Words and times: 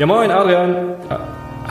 Ja, 0.00 0.06
moin, 0.06 0.30
Adrian. 0.30 0.94
Ah, 1.10 1.20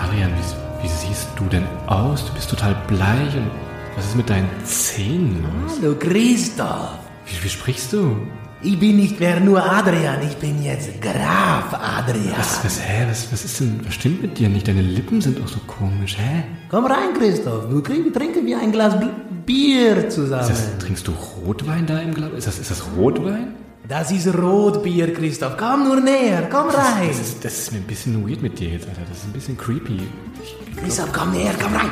Adrian, 0.05 0.29
wie, 0.37 0.83
wie 0.83 0.87
siehst 0.87 1.29
du 1.35 1.45
denn 1.45 1.63
aus? 1.87 2.23
Du 2.27 2.31
bist 2.35 2.47
total 2.47 2.75
bleich 2.87 3.35
und 3.35 3.49
was 3.95 4.05
ist 4.05 4.15
mit 4.15 4.29
deinen 4.29 4.47
Zähnen 4.65 5.43
los? 5.63 5.79
Hallo 5.81 5.95
Christoph. 5.97 6.89
Wie, 7.25 7.43
wie 7.43 7.49
sprichst 7.49 7.91
du? 7.91 8.17
Ich 8.61 8.79
bin 8.79 8.97
nicht 8.97 9.19
mehr 9.19 9.39
nur 9.39 9.63
Adrian, 9.63 10.21
ich 10.21 10.35
bin 10.37 10.61
jetzt 10.61 11.01
Graf 11.01 11.73
Adrian. 11.73 12.35
Was, 12.37 12.63
was, 12.63 12.79
hä? 12.79 13.07
Was, 13.09 13.31
was 13.31 13.45
ist 13.45 13.61
denn, 13.61 13.79
was 13.83 13.95
stimmt 13.95 14.21
mit 14.21 14.37
dir 14.37 14.47
nicht? 14.47 14.67
Deine 14.67 14.83
Lippen 14.83 15.21
sind 15.21 15.43
auch 15.43 15.47
so 15.47 15.57
komisch, 15.65 16.15
hä? 16.19 16.43
Komm 16.69 16.85
rein, 16.85 17.15
Christoph. 17.17 17.63
Wir 17.73 17.81
kriegen- 17.81 18.13
trinken 18.13 18.45
wir 18.45 18.59
ein 18.59 18.71
Glas 18.71 18.93
Bier 19.47 20.07
zusammen. 20.07 20.47
Das, 20.47 20.77
trinkst 20.77 21.07
du 21.07 21.13
Rotwein 21.47 21.87
da 21.87 21.97
im 21.97 22.13
Glas? 22.13 22.29
Ist 22.37 22.45
das, 22.45 22.59
ist 22.59 22.69
das 22.69 22.83
Rotwein? 22.95 23.55
Das 23.89 24.11
ist 24.11 24.27
Rotbier, 24.27 25.11
Christoph. 25.15 25.57
Komm 25.57 25.85
nur 25.85 25.99
näher, 25.99 26.47
komm 26.51 26.69
rein. 26.69 27.07
Das 27.07 27.19
ist, 27.19 27.43
das 27.43 27.57
ist 27.57 27.71
mir 27.71 27.79
ein 27.79 27.87
bisschen 27.87 28.23
weird 28.23 28.39
mit 28.39 28.59
dir 28.59 28.69
jetzt, 28.69 28.87
Alter. 28.87 29.01
Das 29.09 29.17
ist 29.17 29.25
ein 29.25 29.33
bisschen 29.33 29.57
creepy. 29.57 30.01
Ich, 30.43 30.77
Christoph, 30.77 31.11
komm 31.11 31.31
näher, 31.31 31.55
komm 31.59 31.73
rein. 31.73 31.91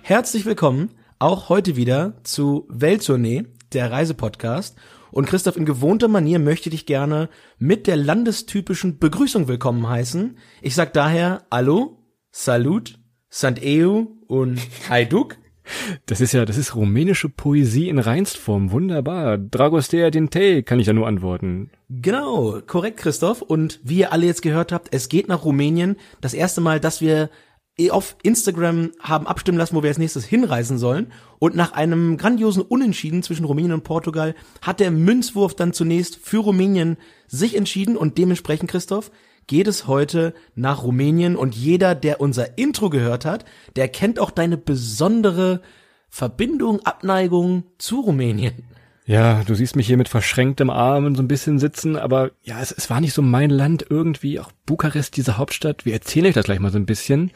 Herzlich 0.00 0.46
willkommen 0.46 0.92
auch 1.18 1.50
heute 1.50 1.76
wieder 1.76 2.14
zu 2.22 2.66
Welttournee, 2.70 3.44
der 3.74 3.92
Reisepodcast. 3.92 4.78
Und 5.10 5.26
Christoph, 5.26 5.58
in 5.58 5.66
gewohnter 5.66 6.08
Manier 6.08 6.38
möchte 6.38 6.70
ich 6.70 6.74
dich 6.74 6.86
gerne 6.86 7.28
mit 7.58 7.86
der 7.86 7.98
landestypischen 7.98 8.98
Begrüßung 8.98 9.46
willkommen 9.46 9.86
heißen. 9.86 10.38
Ich 10.62 10.74
sag 10.74 10.94
daher 10.94 11.42
Hallo, 11.50 11.98
Salut, 12.30 12.98
Sant 13.36 13.58
EU 13.64 14.04
und 14.28 14.60
Hajduk. 14.88 15.38
das 16.06 16.20
ist 16.20 16.34
ja, 16.34 16.44
das 16.44 16.56
ist 16.56 16.76
rumänische 16.76 17.28
Poesie 17.28 17.88
in 17.88 17.98
Reinstform. 17.98 18.70
Wunderbar. 18.70 19.38
Dragostea 19.38 20.10
Dinte 20.10 20.62
kann 20.62 20.78
ich 20.78 20.86
da 20.86 20.92
nur 20.92 21.08
antworten. 21.08 21.72
Genau, 21.88 22.60
korrekt, 22.64 23.00
Christoph. 23.00 23.42
Und 23.42 23.80
wie 23.82 23.98
ihr 23.98 24.12
alle 24.12 24.26
jetzt 24.26 24.42
gehört 24.42 24.70
habt, 24.70 24.94
es 24.94 25.08
geht 25.08 25.26
nach 25.26 25.44
Rumänien. 25.44 25.96
Das 26.20 26.32
erste 26.32 26.60
Mal, 26.60 26.78
dass 26.78 27.00
wir 27.00 27.28
auf 27.90 28.14
Instagram 28.22 28.92
haben 29.00 29.26
abstimmen 29.26 29.58
lassen, 29.58 29.74
wo 29.74 29.82
wir 29.82 29.90
als 29.90 29.98
nächstes 29.98 30.24
hinreisen 30.24 30.78
sollen. 30.78 31.10
Und 31.40 31.56
nach 31.56 31.72
einem 31.72 32.18
grandiosen 32.18 32.62
Unentschieden 32.62 33.24
zwischen 33.24 33.46
Rumänien 33.46 33.72
und 33.72 33.82
Portugal 33.82 34.36
hat 34.62 34.78
der 34.78 34.92
Münzwurf 34.92 35.56
dann 35.56 35.72
zunächst 35.72 36.20
für 36.22 36.38
Rumänien 36.38 36.98
sich 37.26 37.56
entschieden 37.56 37.96
und 37.96 38.16
dementsprechend, 38.16 38.70
Christoph, 38.70 39.10
geht 39.46 39.66
es 39.66 39.86
heute 39.86 40.34
nach 40.54 40.82
Rumänien 40.82 41.36
und 41.36 41.54
jeder, 41.54 41.94
der 41.94 42.20
unser 42.20 42.58
Intro 42.58 42.90
gehört 42.90 43.24
hat, 43.24 43.44
der 43.76 43.88
kennt 43.88 44.18
auch 44.18 44.30
deine 44.30 44.56
besondere 44.56 45.60
Verbindung, 46.08 46.80
Abneigung 46.84 47.64
zu 47.78 48.00
Rumänien. 48.00 48.64
Ja, 49.06 49.44
du 49.44 49.54
siehst 49.54 49.76
mich 49.76 49.86
hier 49.86 49.98
mit 49.98 50.08
verschränktem 50.08 50.70
Arm 50.70 51.14
so 51.14 51.22
ein 51.22 51.28
bisschen 51.28 51.58
sitzen, 51.58 51.96
aber 51.96 52.30
ja, 52.42 52.60
es, 52.60 52.72
es 52.72 52.88
war 52.88 53.00
nicht 53.00 53.12
so 53.12 53.20
mein 53.20 53.50
Land 53.50 53.84
irgendwie, 53.90 54.40
auch 54.40 54.50
Bukarest, 54.64 55.16
diese 55.16 55.36
Hauptstadt. 55.36 55.84
Wir 55.84 55.92
erzählen 55.92 56.26
euch 56.26 56.34
das 56.34 56.46
gleich 56.46 56.60
mal 56.60 56.72
so 56.72 56.78
ein 56.78 56.86
bisschen. 56.86 57.30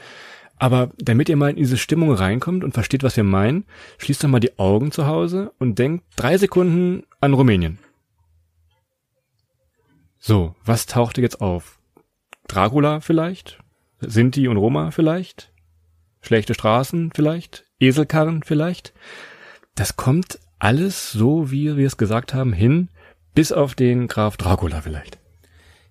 Aber 0.57 0.91
damit 0.99 1.29
ihr 1.29 1.37
mal 1.37 1.51
in 1.51 1.57
diese 1.57 1.77
Stimmung 1.77 2.13
reinkommt 2.13 2.65
und 2.65 2.73
versteht, 2.73 3.03
was 3.03 3.17
wir 3.17 3.25
meinen, 3.25 3.65
schließt 3.99 4.25
doch 4.25 4.29
mal 4.29 4.41
die 4.41 4.59
Augen 4.59 4.91
zu 4.91 5.07
Hause 5.07 5.53
und 5.59 5.79
denkt 5.79 6.05
drei 6.17 6.37
Sekunden 6.37 7.05
an 7.21 7.35
Rumänien. 7.35 7.79
So, 10.19 10.57
was 10.65 10.87
tauchte 10.87 11.21
jetzt 11.21 11.41
auf? 11.41 11.78
Dracula 12.49 13.01
vielleicht? 13.01 13.59
Sinti 14.01 14.49
und 14.49 14.57
Roma 14.57 14.91
vielleicht? 14.91 15.53
Schlechte 16.21 16.55
Straßen 16.55 17.13
vielleicht? 17.15 17.65
Eselkarren 17.79 18.43
vielleicht? 18.43 18.93
Das 19.75 19.97
kommt 19.97 20.41
alles 20.59 21.13
so, 21.13 21.51
wie 21.51 21.77
wir 21.77 21.87
es 21.87 21.97
gesagt 21.97 22.35
haben, 22.35 22.53
hin, 22.53 22.89
bis 23.35 23.53
auf 23.53 23.75
den 23.75 24.09
Graf 24.09 24.37
Dracula 24.37 24.81
vielleicht. 24.81 25.19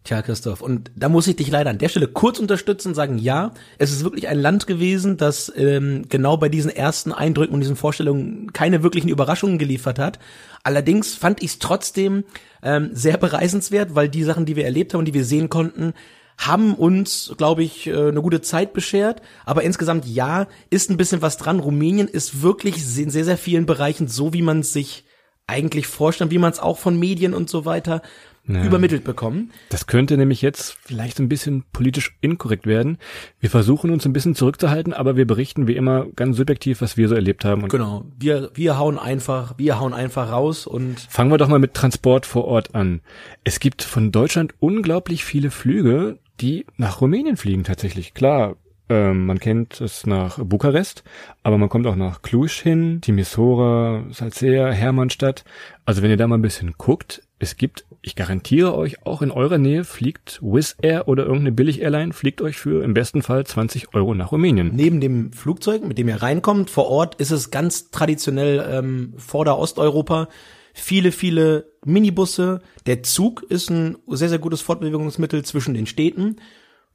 Tja, 0.04 0.22
Christoph, 0.22 0.62
und 0.62 0.90
da 0.96 1.10
muss 1.10 1.28
ich 1.28 1.36
dich 1.36 1.52
leider 1.52 1.70
an 1.70 1.80
der 1.80 1.90
Stelle 1.90 2.08
kurz 2.08 2.40
unterstützen 2.40 2.90
und 2.90 2.96
sagen, 2.96 3.18
ja, 3.18 3.54
es 3.78 3.92
ist 3.92 4.06
wirklich 4.06 4.30
ein 4.30 4.40
Land 4.40 4.66
gewesen, 4.66 5.18
das 5.18 5.52
ähm, 5.58 6.06
genau 6.08 6.38
bei 6.38 6.48
diesen 6.48 6.72
ersten 6.72 7.12
Eindrücken 7.12 7.54
und 7.54 7.60
diesen 7.60 7.76
Vorstellungen 7.76 8.54
keine 8.54 8.84
wirklichen 8.84 9.10
Überraschungen 9.10 9.58
geliefert 9.58 10.00
hat. 10.00 10.18
Allerdings 10.64 11.14
fand 11.14 11.44
ich 11.44 11.52
es 11.52 11.60
trotzdem 11.60 12.24
ähm, 12.64 12.90
sehr 12.94 13.18
bereisenswert, 13.18 13.96
weil 13.96 14.08
die 14.08 14.24
Sachen, 14.24 14.46
die 14.46 14.56
wir 14.56 14.64
erlebt 14.64 14.94
haben 14.94 15.00
und 15.00 15.06
die 15.06 15.14
wir 15.14 15.26
sehen 15.26 15.50
konnten, 15.50 15.94
haben 16.38 16.76
uns, 16.76 17.34
glaube 17.38 17.64
ich, 17.64 17.88
äh, 17.88 18.10
eine 18.10 18.22
gute 18.22 18.42
Zeit 18.42 18.74
beschert. 18.74 19.22
Aber 19.46 19.64
insgesamt 19.64 20.06
ja, 20.06 20.48
ist 20.70 20.90
ein 20.90 20.98
bisschen 20.98 21.22
was 21.22 21.38
dran. 21.38 21.60
Rumänien 21.60 22.08
ist 22.08 22.42
wirklich 22.42 22.76
in 22.98 23.10
sehr, 23.10 23.26
sehr 23.26 23.38
vielen 23.38 23.66
Bereichen 23.66 24.08
so, 24.08 24.34
wie 24.34 24.42
man 24.42 24.60
es 24.60 24.74
sich 24.74 25.04
eigentlich 25.48 25.88
vorstellt, 25.88 26.32
wie 26.32 26.38
man 26.38 26.52
es 26.52 26.60
auch 26.60 26.78
von 26.78 27.00
Medien 27.00 27.34
und 27.34 27.50
so 27.50 27.66
weiter 27.66 28.02
übermittelt 28.48 29.04
bekommen. 29.04 29.52
Das 29.70 29.88
könnte 29.88 30.18
nämlich 30.18 30.42
jetzt 30.42 30.78
vielleicht 30.82 31.20
ein 31.20 31.28
bisschen 31.28 31.64
politisch 31.74 32.16
inkorrekt 32.22 32.66
werden. 32.66 32.98
Wir 33.40 33.50
versuchen 33.50 33.92
uns 33.92 34.06
ein 34.06 34.14
bisschen 34.14 34.36
zurückzuhalten, 34.36 34.94
aber 34.94 35.18
wir 35.18 35.28
berichten 35.28 35.68
wie 35.68 35.76
immer 35.76 36.06
ganz 36.16 36.38
subjektiv, 36.38 36.82
was 36.82 36.96
wir 36.96 37.10
so 37.10 37.16
erlebt 37.16 37.44
haben. 37.44 37.68
Genau, 37.68 38.06
wir, 38.18 38.52
wir 38.54 38.78
hauen 38.78 38.98
einfach, 38.98 39.56
wir 39.58 39.80
hauen 39.80 39.94
einfach 39.94 40.32
raus 40.32 40.66
und 40.66 41.00
Fangen 41.10 41.32
wir 41.32 41.38
doch 41.38 41.50
mal 41.50 41.60
mit 41.60 41.74
Transport 41.74 42.26
vor 42.26 42.46
Ort 42.46 42.74
an. 42.74 43.02
Es 43.44 43.60
gibt 43.60 43.84
von 43.84 44.12
Deutschland 44.12 44.54
unglaublich 44.60 45.26
viele 45.26 45.52
Flüge, 45.52 46.20
die 46.40 46.66
nach 46.78 47.02
Rumänien 47.02 47.38
fliegen 47.38 47.64
tatsächlich. 47.64 48.14
Klar, 48.14 48.56
ähm, 48.90 49.26
man 49.26 49.40
kennt 49.40 49.82
es 49.82 50.06
nach 50.06 50.40
Bukarest, 50.40 51.04
aber 51.44 51.58
man 51.58 51.70
kommt 51.70 51.88
auch 51.88 51.96
nach 51.96 52.22
Cluj 52.22 52.48
hin, 52.50 53.02
Timisoara, 53.02 54.06
Salcea, 54.12 54.72
Hermannstadt. 54.72 55.44
Also 55.86 56.02
wenn 56.02 56.10
ihr 56.10 56.18
da 56.18 56.28
mal 56.28 56.38
ein 56.38 56.42
bisschen 56.42 56.76
guckt, 56.78 57.22
es 57.40 57.58
gibt, 57.58 57.86
ich 58.02 58.16
garantiere 58.16 58.76
euch, 58.76 59.06
auch 59.06 59.22
in 59.22 59.30
eurer 59.30 59.58
Nähe 59.58 59.84
fliegt 59.84 60.40
Wizz 60.42 60.78
Air 60.82 61.08
oder 61.08 61.24
irgendeine 61.24 61.52
Billig-Airline, 61.52 62.14
fliegt 62.14 62.42
euch 62.42 62.58
für 62.58 62.84
im 62.84 62.94
besten 62.94 63.22
Fall 63.22 63.46
20 63.46 63.94
Euro 63.94 64.16
nach 64.16 64.32
Rumänien. 64.32 64.72
neben 64.74 65.02
dem 65.02 65.34
Flugzeug, 65.34 65.84
mit 65.86 65.98
dem 65.98 66.08
ihr 66.08 66.22
reinkommt, 66.22 66.70
vor 66.70 66.88
Ort 66.88 67.16
ist 67.16 67.32
es 67.32 67.52
ganz 67.52 67.92
traditionell 67.92 68.66
ähm, 68.72 69.14
Vorder-Osteuropa. 69.18 70.30
Viele, 70.80 71.12
viele 71.12 71.72
Minibusse. 71.86 72.62
Der 72.86 73.02
Zug 73.02 73.44
ist 73.50 73.70
ein 73.70 73.98
sehr, 74.08 74.30
sehr 74.30 74.40
gutes 74.40 74.62
Fortbewegungsmittel 74.62 75.44
zwischen 75.44 75.74
den 75.74 75.88
Städten. 75.88 76.38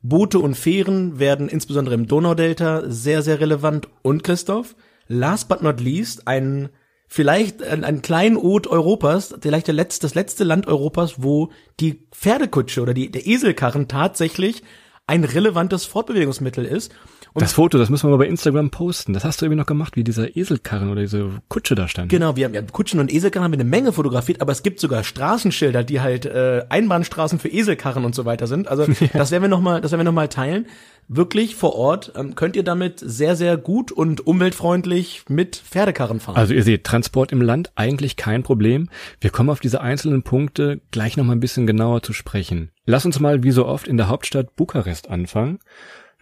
Boote 0.03 0.39
und 0.39 0.57
Fähren 0.57 1.19
werden 1.19 1.49
insbesondere 1.49 1.97
im 1.97 2.07
Donaudelta 2.07 2.85
sehr, 2.87 3.23
sehr 3.23 3.41
relevant. 3.41 3.89
Und 4.03 4.23
Christoph, 4.23 4.77
last 5.09 5.49
but 5.49 5.63
not 5.63 5.81
least, 5.81 6.29
ein 6.29 6.71
vielleicht 7.09 7.63
ein, 7.63 7.85
ein 7.85 8.03
kleinen 8.03 8.37
Ort 8.37 8.69
Europas, 8.69 9.35
vielleicht 9.41 9.67
der 9.67 9.75
letzte, 9.75 10.07
das 10.07 10.15
letzte 10.15 10.45
Land 10.45 10.67
Europas, 10.69 11.23
wo 11.23 11.51
die 11.79 12.07
Pferdekutsche 12.13 12.81
oder 12.81 12.95
die, 12.95 13.11
der 13.11 13.27
Eselkarren 13.27 13.89
tatsächlich 13.89 14.63
ein 15.07 15.25
relevantes 15.25 15.85
Fortbewegungsmittel 15.85 16.65
ist. 16.65 16.93
Und 17.35 17.41
Das 17.43 17.55
Foto, 17.55 17.79
das 17.79 17.89
müssen 17.89 18.07
wir 18.07 18.11
mal 18.11 18.19
bei 18.19 18.27
Instagram 18.27 18.71
posten. 18.71 19.15
Das 19.15 19.25
hast 19.25 19.41
du 19.41 19.47
irgendwie 19.47 19.59
noch 19.59 19.67
gemacht, 19.67 19.97
wie 19.97 20.05
dieser 20.05 20.37
Eselkarren 20.37 20.91
oder 20.91 21.01
diese 21.01 21.31
Kutsche 21.49 21.75
da 21.75 21.89
stand. 21.89 22.11
Genau, 22.11 22.37
wir 22.37 22.45
haben 22.45 22.55
ja 22.55 22.63
Kutschen 22.63 23.01
und 23.01 23.13
Eselkarren 23.13 23.45
haben 23.45 23.53
wir 23.53 23.59
eine 23.59 23.69
Menge 23.69 23.93
fotografiert, 23.93 24.41
aber 24.43 24.53
es 24.53 24.63
gibt 24.63 24.81
sogar 24.81 25.03
Straßenschilder, 25.03 25.83
die 25.83 26.01
halt 26.01 26.27
äh, 26.27 26.65
Einbahnstraßen 26.69 27.39
für 27.39 27.49
Eselkarren 27.49 28.05
und 28.05 28.15
so 28.15 28.25
weiter 28.25 28.47
sind. 28.47 28.69
Also 28.69 28.87
das 29.13 29.31
werden 29.31 29.43
wir 29.43 29.49
noch 29.49 29.61
mal, 29.61 29.81
das 29.81 29.93
werden 29.93 30.01
wir 30.01 30.05
noch 30.05 30.13
mal 30.13 30.29
teilen. 30.29 30.67
Wirklich 31.09 31.57
vor 31.57 31.75
Ort 31.75 32.13
ähm, 32.17 32.37
könnt 32.37 32.55
ihr 32.55 32.63
damit 32.63 33.01
sehr 33.01 33.35
sehr 33.35 33.57
gut 33.57 33.91
und 33.91 34.27
umweltfreundlich 34.27 35.25
mit 35.29 35.57
Pferdekarren 35.57 36.21
fahren. 36.21 36.37
Also 36.37 36.55
ihr 36.55 36.63
seht, 36.63 36.85
Transport 36.85 37.33
im 37.33 37.41
Land 37.41 37.73
eigentlich 37.75 38.17
kein 38.17 38.43
Problem. 38.43 38.89
Wir 39.21 39.31
kommen 39.31 39.51
auf 39.51 39.61
diese 39.61 39.81
einzelnen 39.81 40.23
Punkte 40.23 40.81
gleich 40.91 41.17
noch 41.17 41.25
mal 41.25 41.33
ein 41.33 41.41
bisschen 41.41 41.67
genauer 41.67 42.03
zu 42.03 42.13
sprechen. 42.13 42.71
Lass 42.85 43.05
uns 43.05 43.21
mal 43.21 43.43
wie 43.43 43.51
so 43.51 43.67
oft 43.67 43.89
in 43.89 43.97
der 43.97 44.09
Hauptstadt 44.09 44.55
Bukarest 44.55 45.11
anfangen. 45.11 45.59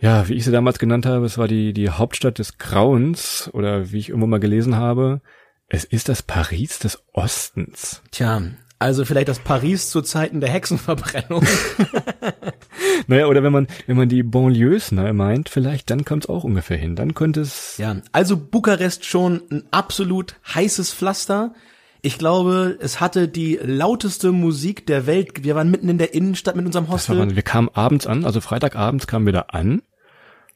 Ja, 0.00 0.28
wie 0.28 0.34
ich 0.34 0.44
sie 0.44 0.52
damals 0.52 0.78
genannt 0.78 1.06
habe, 1.06 1.26
es 1.26 1.38
war 1.38 1.48
die, 1.48 1.72
die 1.72 1.90
Hauptstadt 1.90 2.38
des 2.38 2.58
Grauens 2.58 3.50
oder 3.52 3.92
wie 3.92 3.98
ich 3.98 4.08
irgendwo 4.08 4.26
mal 4.26 4.40
gelesen 4.40 4.76
habe, 4.76 5.20
es 5.68 5.84
ist 5.84 6.08
das 6.08 6.22
Paris 6.22 6.78
des 6.78 7.02
Ostens. 7.12 8.02
Tja, 8.10 8.42
Also 8.78 9.04
vielleicht 9.04 9.28
das 9.28 9.38
Paris 9.38 9.90
zu 9.90 10.02
Zeiten 10.02 10.40
der 10.40 10.50
Hexenverbrennung. 10.50 11.46
Naja, 13.06 13.26
oder 13.26 13.42
wenn 13.42 13.52
man, 13.52 13.66
wenn 13.86 13.96
man 13.96 14.08
die 14.08 14.22
Banlieues 14.22 14.92
ne, 14.92 15.12
meint, 15.12 15.48
vielleicht, 15.48 15.90
dann 15.90 16.04
kommt 16.04 16.24
es 16.24 16.28
auch 16.30 16.44
ungefähr 16.44 16.76
hin. 16.76 16.96
Dann 16.96 17.14
könnte 17.14 17.40
es. 17.40 17.76
ja, 17.78 17.96
also 18.12 18.36
Bukarest 18.36 19.04
schon 19.04 19.42
ein 19.50 19.64
absolut 19.70 20.36
heißes 20.54 20.92
Pflaster. 20.92 21.52
Ich 22.02 22.18
glaube, 22.18 22.78
es 22.80 23.00
hatte 23.00 23.28
die 23.28 23.58
lauteste 23.62 24.32
Musik 24.32 24.86
der 24.86 25.06
Welt. 25.06 25.44
Wir 25.44 25.54
waren 25.54 25.70
mitten 25.70 25.88
in 25.88 25.98
der 25.98 26.14
Innenstadt 26.14 26.56
mit 26.56 26.64
unserem 26.64 26.88
war, 26.88 26.94
Hostel. 26.94 27.18
Wahnsinn. 27.18 27.36
wir 27.36 27.42
kamen 27.42 27.68
abends 27.74 28.06
an, 28.06 28.24
also 28.24 28.40
Freitagabends 28.40 29.06
kamen 29.06 29.26
wir 29.26 29.32
da 29.32 29.40
an, 29.48 29.82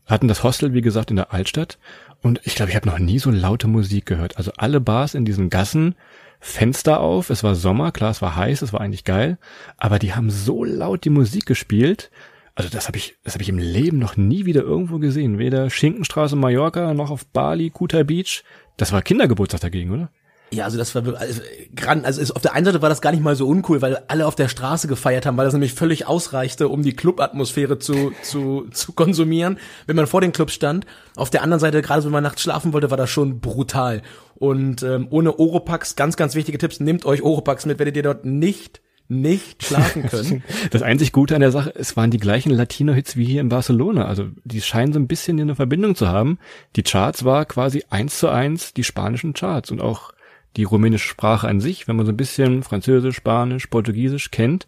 hatten 0.07 0.29
das 0.29 0.43
Hostel, 0.43 0.75
wie 0.75 0.83
gesagt, 0.83 1.11
in 1.11 1.17
der 1.17 1.33
Altstadt. 1.33 1.79
Und 2.23 2.41
ich 2.45 2.55
glaube, 2.55 2.71
ich 2.71 2.77
habe 2.77 2.89
noch 2.89 2.99
nie 2.99 3.19
so 3.19 3.31
laute 3.31 3.69
Musik 3.69 4.07
gehört. 4.07 4.37
Also 4.37 4.53
alle 4.57 4.81
Bars 4.81 5.15
in 5.15 5.25
diesen 5.25 5.51
Gassen, 5.51 5.95
Fenster 6.41 7.01
auf, 7.01 7.31
es 7.31 7.43
war 7.43 7.55
Sommer, 7.55 7.91
klar, 7.93 8.11
es 8.11 8.21
war 8.21 8.37
heiß, 8.37 8.63
es 8.63 8.73
war 8.73 8.81
eigentlich 8.81 9.05
geil, 9.05 9.39
aber 9.79 9.99
die 9.99 10.15
haben 10.15 10.31
so 10.31 10.63
laut 10.63 11.05
die 11.05 11.11
Musik 11.11 11.47
gespielt. 11.47 12.11
Also 12.55 12.71
das 12.71 12.87
habe 12.87 12.99
ich, 12.99 13.17
das 13.25 13.35
habe 13.35 13.43
ich 13.43 13.49
im 13.49 13.59
Leben 13.59 13.99
noch 13.99 14.17
nie 14.17 14.45
wieder 14.45 14.63
irgendwo 14.63 14.99
gesehen. 14.99 15.39
Weder 15.39 15.71
Schinkenstraße 15.71 16.37
Mallorca 16.37 16.95
noch 16.95 17.11
auf 17.11 17.27
Bali, 17.27 17.71
Kuta 17.71 18.03
Beach. 18.03 18.45
Das 18.77 18.93
war 18.93 19.03
Kindergeburtstag 19.03 19.61
dagegen, 19.61 19.91
oder? 19.91 20.11
Ja, 20.55 20.65
also 20.65 20.79
das 20.79 20.95
war 20.95 21.03
also, 21.19 21.41
gran- 21.75 22.05
also 22.05 22.21
es, 22.21 22.31
auf 22.31 22.43
der 22.43 22.55
einen 22.55 22.65
Seite 22.65 22.81
war 22.83 22.89
das 22.89 23.01
gar 23.01 23.11
nicht 23.13 23.23
mal 23.23 23.37
so 23.37 23.47
uncool, 23.49 23.83
weil 23.83 23.99
alle 24.09 24.27
auf 24.27 24.35
der 24.37 24.49
Straße 24.49 24.89
gefeiert 24.89 25.27
haben, 25.27 25.37
weil 25.37 25.45
das 25.45 25.53
nämlich 25.55 25.75
völlig 25.75 26.07
ausreichte, 26.07 26.69
um 26.69 26.83
die 26.83 26.95
Clubatmosphäre 26.95 27.79
zu, 27.79 28.13
zu, 28.23 28.67
zu 28.71 28.93
konsumieren, 28.93 29.59
wenn 29.87 29.97
man 29.97 30.07
vor 30.07 30.21
den 30.21 30.33
Clubs 30.33 30.55
stand. 30.55 30.87
Auf 31.17 31.31
der 31.31 31.43
anderen 31.43 31.61
Seite, 31.61 31.83
gerade 31.83 32.05
wenn 32.05 32.13
man 32.13 32.23
nachts 32.23 32.43
schlafen 32.43 32.73
wollte, 32.73 32.91
war 32.91 32.97
das 32.97 33.11
schon 33.11 33.41
brutal. 33.41 34.03
Und 34.37 34.83
ähm, 34.83 35.07
ohne 35.11 35.39
Oropax, 35.39 35.97
ganz, 35.97 36.17
ganz 36.17 36.35
wichtige 36.35 36.59
Tipps, 36.59 36.81
nehmt 36.81 37.05
euch 37.05 37.23
Oropax 37.23 37.67
mit, 37.67 37.79
werdet 37.79 37.97
ihr 37.97 38.03
dort 38.03 38.25
nicht, 38.25 38.81
nicht 39.07 39.65
schlafen 39.65 40.07
können. 40.09 40.43
Das 40.71 40.83
einzig 40.83 41.13
Gute 41.13 41.35
an 41.35 41.41
der 41.43 41.53
Sache, 41.53 41.73
es 41.77 41.97
waren 41.97 42.11
die 42.11 42.19
gleichen 42.19 42.51
Latino-Hits 42.51 43.17
wie 43.17 43.27
hier 43.27 43.43
in 43.43 43.49
Barcelona. 43.51 44.07
Also 44.07 44.27
die 44.45 44.61
scheinen 44.63 44.93
so 44.95 44.99
ein 44.99 45.07
bisschen 45.07 45.39
eine 45.39 45.55
Verbindung 45.55 45.95
zu 45.95 46.09
haben. 46.09 46.39
Die 46.75 46.83
Charts 46.83 47.25
war 47.25 47.45
quasi 47.45 47.85
eins 47.91 48.19
zu 48.19 48.29
eins 48.29 48.73
die 48.73 48.83
spanischen 48.83 49.35
Charts 49.35 49.71
und 49.71 49.81
auch 49.83 50.14
die 50.57 50.65
rumänische 50.65 51.09
Sprache 51.09 51.49
an 51.49 51.61
sich. 51.61 51.89
Wenn 51.89 51.97
man 51.97 52.07
so 52.07 52.13
ein 52.13 52.17
bisschen 52.17 52.63
Französisch, 52.63 53.17
Spanisch, 53.17 53.67
Portugiesisch 53.67 54.31
kennt, 54.31 54.67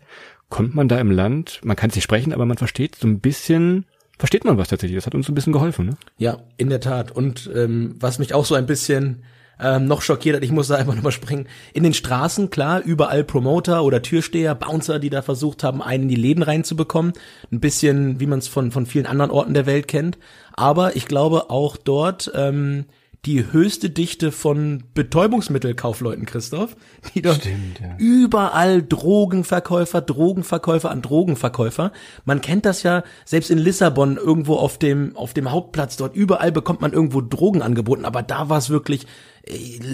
kommt 0.49 0.75
man 0.75 0.89
da 0.89 0.99
im 0.99 1.11
Land, 1.11 1.61
man 1.65 1.77
kann 1.77 1.91
es 1.91 1.97
nicht 1.97 2.05
sprechen, 2.05 2.33
aber 2.33 2.47
man 2.47 2.57
versteht 2.57 2.97
so 2.97 3.07
ein 3.07 3.21
bisschen, 3.21 3.87
versteht 4.19 4.45
man 4.45 4.59
was 4.59 4.69
tatsächlich. 4.69 4.97
Das 4.97 5.07
hat 5.07 5.15
uns 5.15 5.27
so 5.27 5.33
ein 5.33 5.35
bisschen 5.35 5.53
geholfen. 5.53 5.87
Ne? 5.87 5.97
Ja, 6.19 6.39
in 6.57 6.71
der 6.71 6.81
Tat. 6.81 7.11
Und 7.11 7.51
ähm, 7.55 7.97
was 7.99 8.19
mich 8.19 8.35
auch 8.35 8.45
so 8.45 8.55
ein 8.55 8.67
bisschen 8.67 9.23
ähm, 9.59 9.87
noch 9.87 10.03
schockiert 10.03 10.37
hat, 10.37 10.45
ich 10.45 10.53
muss 10.53 10.69
da 10.69 10.77
einfach 10.77 10.95
nochmal 10.95 11.13
springen, 11.13 11.49
in 11.73 11.83
den 11.83 11.95
Straßen, 11.95 12.51
klar, 12.51 12.83
überall 12.83 13.25
Promoter 13.25 13.83
oder 13.83 14.03
Türsteher, 14.03 14.55
Bouncer, 14.55 14.99
die 14.99 15.11
da 15.11 15.23
versucht 15.23 15.65
haben, 15.65 15.83
einen 15.83 16.05
in 16.05 16.09
die 16.11 16.17
Läden 16.17 16.43
reinzubekommen. 16.43 17.13
Ein 17.51 17.61
bisschen, 17.61 18.21
wie 18.21 18.27
man 18.27 18.39
es 18.39 18.49
von, 18.49 18.71
von 18.71 18.87
vielen 18.87 19.07
anderen 19.07 19.31
Orten 19.31 19.55
der 19.55 19.67
Welt 19.67 19.89
kennt. 19.89 20.19
Aber 20.53 20.97
ich 20.97 21.07
glaube 21.07 21.51
auch 21.51 21.77
dort 21.77 22.31
ähm, 22.35 22.85
die 23.27 23.53
höchste 23.53 23.91
Dichte 23.91 24.31
von 24.31 24.85
Betäubungsmittelkaufleuten, 24.95 26.27
Christoph, 26.27 26.77
die 27.15 27.23
dort 27.23 27.39
Stimmt, 27.39 27.81
ja. 27.81 27.97
überall 27.99 28.83
Drogenverkäufer, 28.83 30.01
Drogenverkäufer 30.01 30.91
an 30.91 31.03
Drogenverkäufer. 31.03 31.93
Man 32.25 32.41
kennt 32.41 32.65
das 32.65 32.85
ja 32.85 33.03
selbst 33.25 33.51
in 33.51 33.59
Lissabon 33.59 34.17
irgendwo 34.17 34.55
auf 34.55 34.79
dem 34.79 35.17
auf 35.17 35.35
dem 35.35 35.51
Hauptplatz 35.51 35.97
dort 35.97 36.15
überall 36.15 36.53
bekommt 36.53 36.81
man 36.81 36.93
irgendwo 36.93 37.21
Drogen 37.21 37.63
angeboten, 37.63 38.05
aber 38.05 38.23
da 38.23 38.49
war 38.49 38.59
es 38.59 38.71
wirklich 38.71 39.07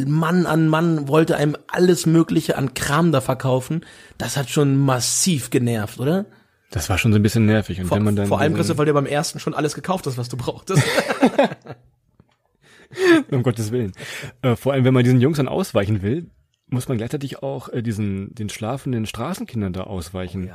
Mann 0.07 0.47
an 0.47 0.69
Mann 0.69 1.09
wollte 1.09 1.37
einem 1.37 1.57
alles 1.69 2.07
mögliche 2.07 2.57
an 2.57 2.75
Kram 2.75 3.13
da 3.13 3.21
verkaufen. 3.21 3.85
Das 4.19 4.37
hat 4.37 4.51
schon 4.51 4.77
massiv 4.77 5.51
genervt, 5.51 5.99
oder? 6.01 6.27
Das 6.71 6.89
war 6.89 6.97
schon 6.97 7.13
so 7.13 7.19
ein 7.19 7.23
bisschen 7.23 7.45
nervig. 7.45 7.81
Und 7.81 7.87
Vor, 7.87 7.99
wenn 7.99 8.05
man 8.05 8.17
dann 8.17 8.27
vor 8.29 8.41
allem 8.41 8.55
Christoph, 8.55 8.79
weil 8.79 8.87
du 8.87 8.95
beim 8.95 9.07
ersten 9.07 9.41
schon 9.41 9.53
alles 9.53 9.75
gekauft 9.75 10.07
hast, 10.07 10.17
was 10.17 10.31
du 10.31 10.39
brauchtest. 10.39 10.83
um 13.31 13.43
Gottes 13.43 13.73
Willen. 13.73 13.93
Äh, 14.43 14.57
vor 14.57 14.73
allem, 14.73 14.85
wenn 14.85 14.95
man 14.95 15.05
diesen 15.05 15.21
Jungs 15.21 15.37
dann 15.37 15.49
ausweichen 15.49 16.03
will, 16.03 16.27
muss 16.69 16.89
man 16.89 16.99
gleichzeitig 16.99 17.43
auch 17.43 17.69
äh, 17.69 17.83
diesen 17.83 18.35
den 18.35 18.49
schlafenden 18.49 19.07
Straßenkindern 19.07 19.73
da 19.73 19.83
ausweichen. 19.85 20.51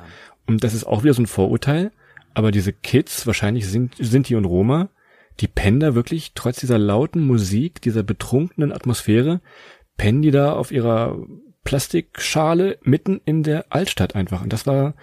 Und 0.48 0.64
das 0.64 0.74
ist 0.74 0.86
auch 0.86 1.04
wieder 1.04 1.14
so 1.14 1.22
ein 1.22 1.28
Vorurteil. 1.28 1.92
Aber 2.34 2.52
diese 2.52 2.74
Kids, 2.74 3.26
wahrscheinlich 3.26 3.68
sind 3.68 3.96
Sinti 3.98 4.36
und 4.36 4.46
Roma, 4.46 4.90
die 5.40 5.48
pennen 5.48 5.80
da 5.80 5.96
wirklich 5.96 6.34
trotz 6.34 6.60
dieser 6.60 6.78
lauten 6.78 7.22
Musik, 7.22 7.82
dieser 7.82 8.04
betrunkenen 8.04 8.72
Atmosphäre, 8.72 9.42
pennen 9.98 10.22
die 10.22 10.32
da 10.32 10.54
auf 10.54 10.72
ihrer 10.72 11.18
Plastikschale 11.64 12.78
mitten 12.82 13.22
in 13.26 13.44
der 13.44 13.66
Altstadt 13.70 14.16
einfach. 14.16 14.42
Und 14.42 14.54
das 14.54 14.66
war 14.66 14.94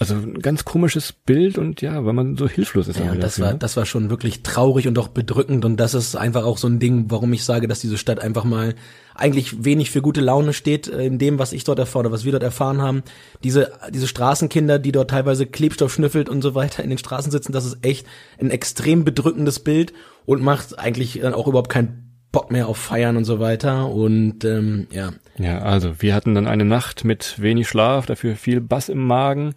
also 0.00 0.14
ein 0.14 0.38
ganz 0.38 0.64
komisches 0.64 1.12
Bild 1.12 1.58
und 1.58 1.82
ja, 1.82 2.04
weil 2.04 2.12
man 2.12 2.36
so 2.36 2.48
hilflos 2.48 2.86
ist. 2.86 3.00
Ja, 3.00 3.16
das 3.16 3.34
dafür, 3.34 3.44
war, 3.44 3.52
ne? 3.54 3.58
das 3.58 3.76
war 3.76 3.84
schon 3.84 4.10
wirklich 4.10 4.44
traurig 4.44 4.86
und 4.86 4.96
auch 4.96 5.08
bedrückend 5.08 5.64
und 5.64 5.76
das 5.76 5.92
ist 5.92 6.14
einfach 6.14 6.44
auch 6.44 6.56
so 6.56 6.68
ein 6.68 6.78
Ding, 6.78 7.06
warum 7.08 7.32
ich 7.32 7.44
sage, 7.44 7.66
dass 7.66 7.80
diese 7.80 7.98
Stadt 7.98 8.20
einfach 8.20 8.44
mal 8.44 8.76
eigentlich 9.16 9.64
wenig 9.64 9.90
für 9.90 10.00
gute 10.00 10.20
Laune 10.20 10.52
steht 10.52 10.86
äh, 10.86 11.04
in 11.04 11.18
dem, 11.18 11.40
was 11.40 11.52
ich 11.52 11.64
dort 11.64 11.80
erfahre, 11.80 12.06
oder 12.06 12.12
was 12.12 12.24
wir 12.24 12.30
dort 12.30 12.44
erfahren 12.44 12.80
haben. 12.80 13.02
Diese, 13.42 13.72
diese 13.90 14.06
Straßenkinder, 14.06 14.78
die 14.78 14.92
dort 14.92 15.10
teilweise 15.10 15.46
Klebstoff 15.46 15.92
schnüffelt 15.92 16.28
und 16.28 16.42
so 16.42 16.54
weiter 16.54 16.84
in 16.84 16.90
den 16.90 16.98
Straßen 16.98 17.32
sitzen, 17.32 17.50
das 17.50 17.64
ist 17.64 17.78
echt 17.82 18.06
ein 18.40 18.52
extrem 18.52 19.04
bedrückendes 19.04 19.58
Bild 19.58 19.92
und 20.26 20.40
macht 20.40 20.78
eigentlich 20.78 21.18
dann 21.20 21.34
auch 21.34 21.48
überhaupt 21.48 21.70
keinen 21.70 22.07
Bock 22.32 22.50
mehr 22.50 22.68
auf 22.68 22.76
Feiern 22.76 23.16
und 23.16 23.24
so 23.24 23.40
weiter 23.40 23.88
und 23.88 24.44
ähm, 24.44 24.86
ja, 24.90 25.12
Ja, 25.38 25.60
also 25.60 26.02
wir 26.02 26.14
hatten 26.14 26.34
dann 26.34 26.46
eine 26.46 26.64
Nacht 26.64 27.04
mit 27.04 27.40
wenig 27.40 27.68
Schlaf, 27.68 28.06
dafür 28.06 28.36
viel 28.36 28.60
Bass 28.60 28.88
im 28.88 29.06
Magen 29.06 29.54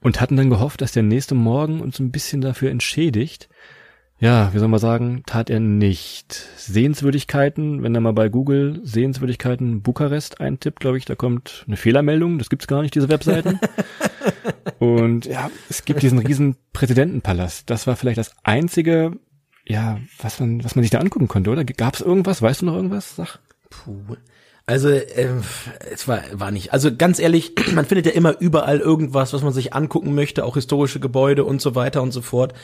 und 0.00 0.20
hatten 0.20 0.36
dann 0.36 0.50
gehofft, 0.50 0.80
dass 0.80 0.92
der 0.92 1.02
nächste 1.02 1.34
Morgen 1.34 1.80
uns 1.80 1.98
ein 1.98 2.10
bisschen 2.10 2.40
dafür 2.40 2.70
entschädigt. 2.70 3.48
Ja, 4.20 4.52
wie 4.52 4.58
soll 4.58 4.66
man 4.66 4.80
sagen, 4.80 5.22
tat 5.26 5.48
er 5.48 5.60
nicht. 5.60 6.32
Sehenswürdigkeiten, 6.56 7.84
wenn 7.84 7.94
er 7.94 8.00
mal 8.00 8.12
bei 8.12 8.28
Google 8.28 8.80
Sehenswürdigkeiten 8.82 9.82
Bukarest 9.82 10.40
eintippt, 10.40 10.80
glaube 10.80 10.98
ich, 10.98 11.04
da 11.04 11.14
kommt 11.14 11.64
eine 11.68 11.76
Fehlermeldung, 11.76 12.38
das 12.38 12.50
gibt's 12.50 12.66
gar 12.66 12.82
nicht, 12.82 12.94
diese 12.96 13.08
Webseiten. 13.08 13.60
und 14.80 15.26
ja, 15.26 15.50
es 15.70 15.84
gibt 15.84 16.02
diesen 16.02 16.18
riesen 16.18 16.56
Präsidentenpalast. 16.72 17.70
Das 17.70 17.86
war 17.86 17.94
vielleicht 17.94 18.18
das 18.18 18.34
einzige, 18.42 19.12
ja, 19.68 19.98
was 20.20 20.40
man, 20.40 20.64
was 20.64 20.74
man 20.74 20.82
sich 20.82 20.90
da 20.90 20.98
angucken 20.98 21.28
konnte, 21.28 21.50
oder? 21.50 21.64
Gab's 21.64 22.00
irgendwas? 22.00 22.42
Weißt 22.42 22.62
du 22.62 22.66
noch 22.66 22.74
irgendwas? 22.74 23.16
Sag. 23.16 23.38
Puh. 23.70 24.16
Also 24.64 24.88
ähm, 24.90 25.42
es 25.90 26.08
war 26.08 26.20
war 26.32 26.50
nicht. 26.50 26.72
Also 26.72 26.94
ganz 26.94 27.18
ehrlich, 27.18 27.52
man 27.74 27.84
findet 27.84 28.06
ja 28.06 28.12
immer 28.12 28.38
überall 28.40 28.80
irgendwas, 28.80 29.32
was 29.32 29.42
man 29.42 29.52
sich 29.52 29.74
angucken 29.74 30.14
möchte, 30.14 30.44
auch 30.44 30.54
historische 30.54 31.00
Gebäude 31.00 31.44
und 31.44 31.60
so 31.60 31.74
weiter 31.74 32.02
und 32.02 32.12
so 32.12 32.22
fort. 32.22 32.54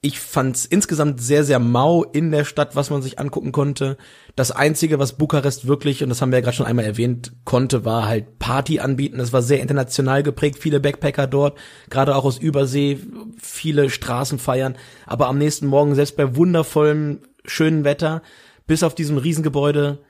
Ich 0.00 0.20
fand's 0.20 0.66
insgesamt 0.66 1.20
sehr 1.20 1.42
sehr 1.42 1.58
mau 1.58 2.04
in 2.04 2.30
der 2.30 2.44
Stadt, 2.44 2.76
was 2.76 2.90
man 2.90 3.02
sich 3.02 3.18
angucken 3.18 3.52
konnte. 3.52 3.96
Das 4.36 4.50
einzige, 4.50 4.98
was 4.98 5.16
Bukarest 5.16 5.66
wirklich 5.66 6.02
und 6.02 6.10
das 6.10 6.20
haben 6.20 6.30
wir 6.30 6.38
ja 6.38 6.42
gerade 6.44 6.56
schon 6.56 6.66
einmal 6.66 6.84
erwähnt, 6.84 7.32
konnte, 7.44 7.84
war 7.84 8.06
halt 8.06 8.38
Party 8.38 8.78
anbieten. 8.78 9.20
Es 9.20 9.32
war 9.32 9.42
sehr 9.42 9.60
international 9.60 10.22
geprägt, 10.22 10.58
viele 10.58 10.80
Backpacker 10.80 11.26
dort, 11.26 11.58
gerade 11.90 12.14
auch 12.14 12.24
aus 12.24 12.38
Übersee, 12.38 12.98
viele 13.40 13.90
Straßen 13.90 14.38
feiern. 14.38 14.76
Aber 15.06 15.28
am 15.28 15.38
nächsten 15.38 15.66
Morgen 15.66 15.94
selbst 15.94 16.16
bei 16.16 16.36
wundervollem 16.36 17.20
schönen 17.44 17.84
Wetter, 17.84 18.22
bis 18.66 18.82
auf 18.82 18.94
diesem 18.94 19.18
Riesengebäude 19.18 20.00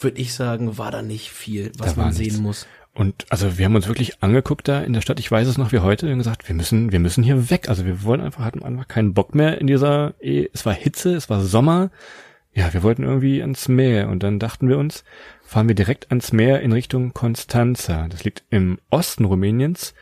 würde 0.00 0.20
ich 0.20 0.34
sagen, 0.34 0.78
war 0.78 0.90
da 0.90 1.02
nicht 1.02 1.30
viel, 1.30 1.72
was 1.78 1.96
man 1.96 2.12
sehen 2.12 2.26
nichts. 2.26 2.40
muss. 2.40 2.66
Und 2.92 3.26
also 3.30 3.56
wir 3.56 3.64
haben 3.64 3.76
uns 3.76 3.86
wirklich 3.86 4.22
angeguckt 4.22 4.66
da 4.66 4.80
in 4.80 4.92
der 4.92 5.00
Stadt, 5.00 5.20
ich 5.20 5.30
weiß 5.30 5.46
es 5.46 5.58
noch 5.58 5.72
wie 5.72 5.78
heute, 5.78 6.10
und 6.10 6.18
gesagt, 6.18 6.48
wir 6.48 6.54
müssen, 6.54 6.90
wir 6.90 6.98
müssen 6.98 7.22
hier 7.22 7.50
weg. 7.50 7.68
Also 7.68 7.86
wir 7.86 8.02
wollen 8.02 8.20
einfach, 8.20 8.44
hatten 8.44 8.62
einfach 8.62 8.88
keinen 8.88 9.14
Bock 9.14 9.34
mehr 9.34 9.60
in 9.60 9.66
dieser, 9.66 10.14
eh, 10.20 10.48
es 10.52 10.66
war 10.66 10.74
Hitze, 10.74 11.14
es 11.14 11.30
war 11.30 11.40
Sommer. 11.40 11.90
Ja, 12.52 12.72
wir 12.72 12.82
wollten 12.82 13.04
irgendwie 13.04 13.42
ans 13.42 13.68
Meer 13.68 14.08
und 14.08 14.24
dann 14.24 14.40
dachten 14.40 14.68
wir 14.68 14.76
uns, 14.76 15.04
fahren 15.44 15.68
wir 15.68 15.76
direkt 15.76 16.10
ans 16.10 16.32
Meer 16.32 16.62
in 16.62 16.72
Richtung 16.72 17.14
Constanza. 17.14 18.08
Das 18.08 18.24
liegt 18.24 18.42
im 18.50 18.78
Osten 18.90 19.24
Rumäniens, 19.24 19.94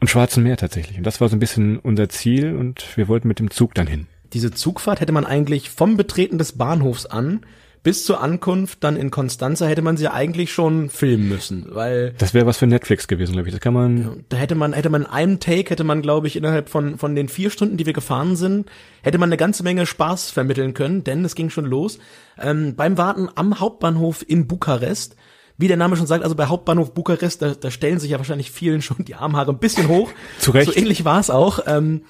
am 0.00 0.08
Schwarzen 0.08 0.42
Meer 0.42 0.56
tatsächlich. 0.56 0.96
Und 0.96 1.04
das 1.04 1.20
war 1.20 1.28
so 1.28 1.36
ein 1.36 1.40
bisschen 1.40 1.78
unser 1.78 2.08
Ziel 2.08 2.56
und 2.56 2.96
wir 2.96 3.08
wollten 3.08 3.28
mit 3.28 3.40
dem 3.40 3.50
Zug 3.50 3.74
dann 3.74 3.86
hin. 3.86 4.06
Diese 4.32 4.50
Zugfahrt 4.50 5.00
hätte 5.02 5.12
man 5.12 5.26
eigentlich 5.26 5.68
vom 5.68 5.98
Betreten 5.98 6.38
des 6.38 6.56
Bahnhofs 6.56 7.04
an 7.04 7.44
bis 7.82 8.04
zur 8.04 8.20
Ankunft 8.20 8.84
dann 8.84 8.96
in 8.96 9.10
Konstanza 9.10 9.66
hätte 9.66 9.82
man 9.82 9.96
sie 9.96 10.08
eigentlich 10.08 10.52
schon 10.52 10.88
filmen 10.88 11.28
müssen, 11.28 11.66
weil 11.70 12.14
Das 12.18 12.32
wäre 12.32 12.46
was 12.46 12.58
für 12.58 12.66
Netflix 12.66 13.08
gewesen, 13.08 13.32
glaube 13.32 13.48
ich. 13.48 13.54
Das 13.54 13.60
kann 13.60 13.74
man, 13.74 14.24
da 14.28 14.36
hätte 14.36 14.54
man, 14.54 14.72
hätte 14.72 14.88
man 14.88 15.02
in 15.02 15.08
einem 15.08 15.40
Take, 15.40 15.70
hätte 15.70 15.82
man, 15.82 16.00
glaube 16.00 16.28
ich, 16.28 16.36
innerhalb 16.36 16.68
von, 16.68 16.96
von 16.98 17.16
den 17.16 17.28
vier 17.28 17.50
Stunden, 17.50 17.76
die 17.76 17.86
wir 17.86 17.92
gefahren 17.92 18.36
sind, 18.36 18.70
hätte 19.02 19.18
man 19.18 19.28
eine 19.28 19.36
ganze 19.36 19.64
Menge 19.64 19.86
Spaß 19.86 20.30
vermitteln 20.30 20.74
können, 20.74 21.02
denn 21.02 21.24
es 21.24 21.34
ging 21.34 21.50
schon 21.50 21.64
los. 21.64 21.98
Ähm, 22.40 22.76
beim 22.76 22.96
Warten 22.98 23.28
am 23.34 23.58
Hauptbahnhof 23.58 24.24
in 24.28 24.46
Bukarest, 24.46 25.16
wie 25.58 25.68
der 25.68 25.76
Name 25.76 25.96
schon 25.96 26.06
sagt, 26.06 26.22
also 26.22 26.36
bei 26.36 26.46
Hauptbahnhof 26.46 26.94
Bukarest, 26.94 27.42
da, 27.42 27.54
da 27.54 27.70
stellen 27.72 27.98
sich 27.98 28.12
ja 28.12 28.18
wahrscheinlich 28.18 28.52
vielen 28.52 28.80
schon 28.80 29.04
die 29.04 29.16
Armhaare 29.16 29.50
ein 29.50 29.58
bisschen 29.58 29.88
hoch. 29.88 30.10
Zu 30.38 30.52
Recht. 30.52 30.72
So 30.72 30.76
ähnlich 30.76 31.04
war 31.04 31.18
es 31.18 31.30
auch. 31.30 31.60
Ähm, 31.66 32.02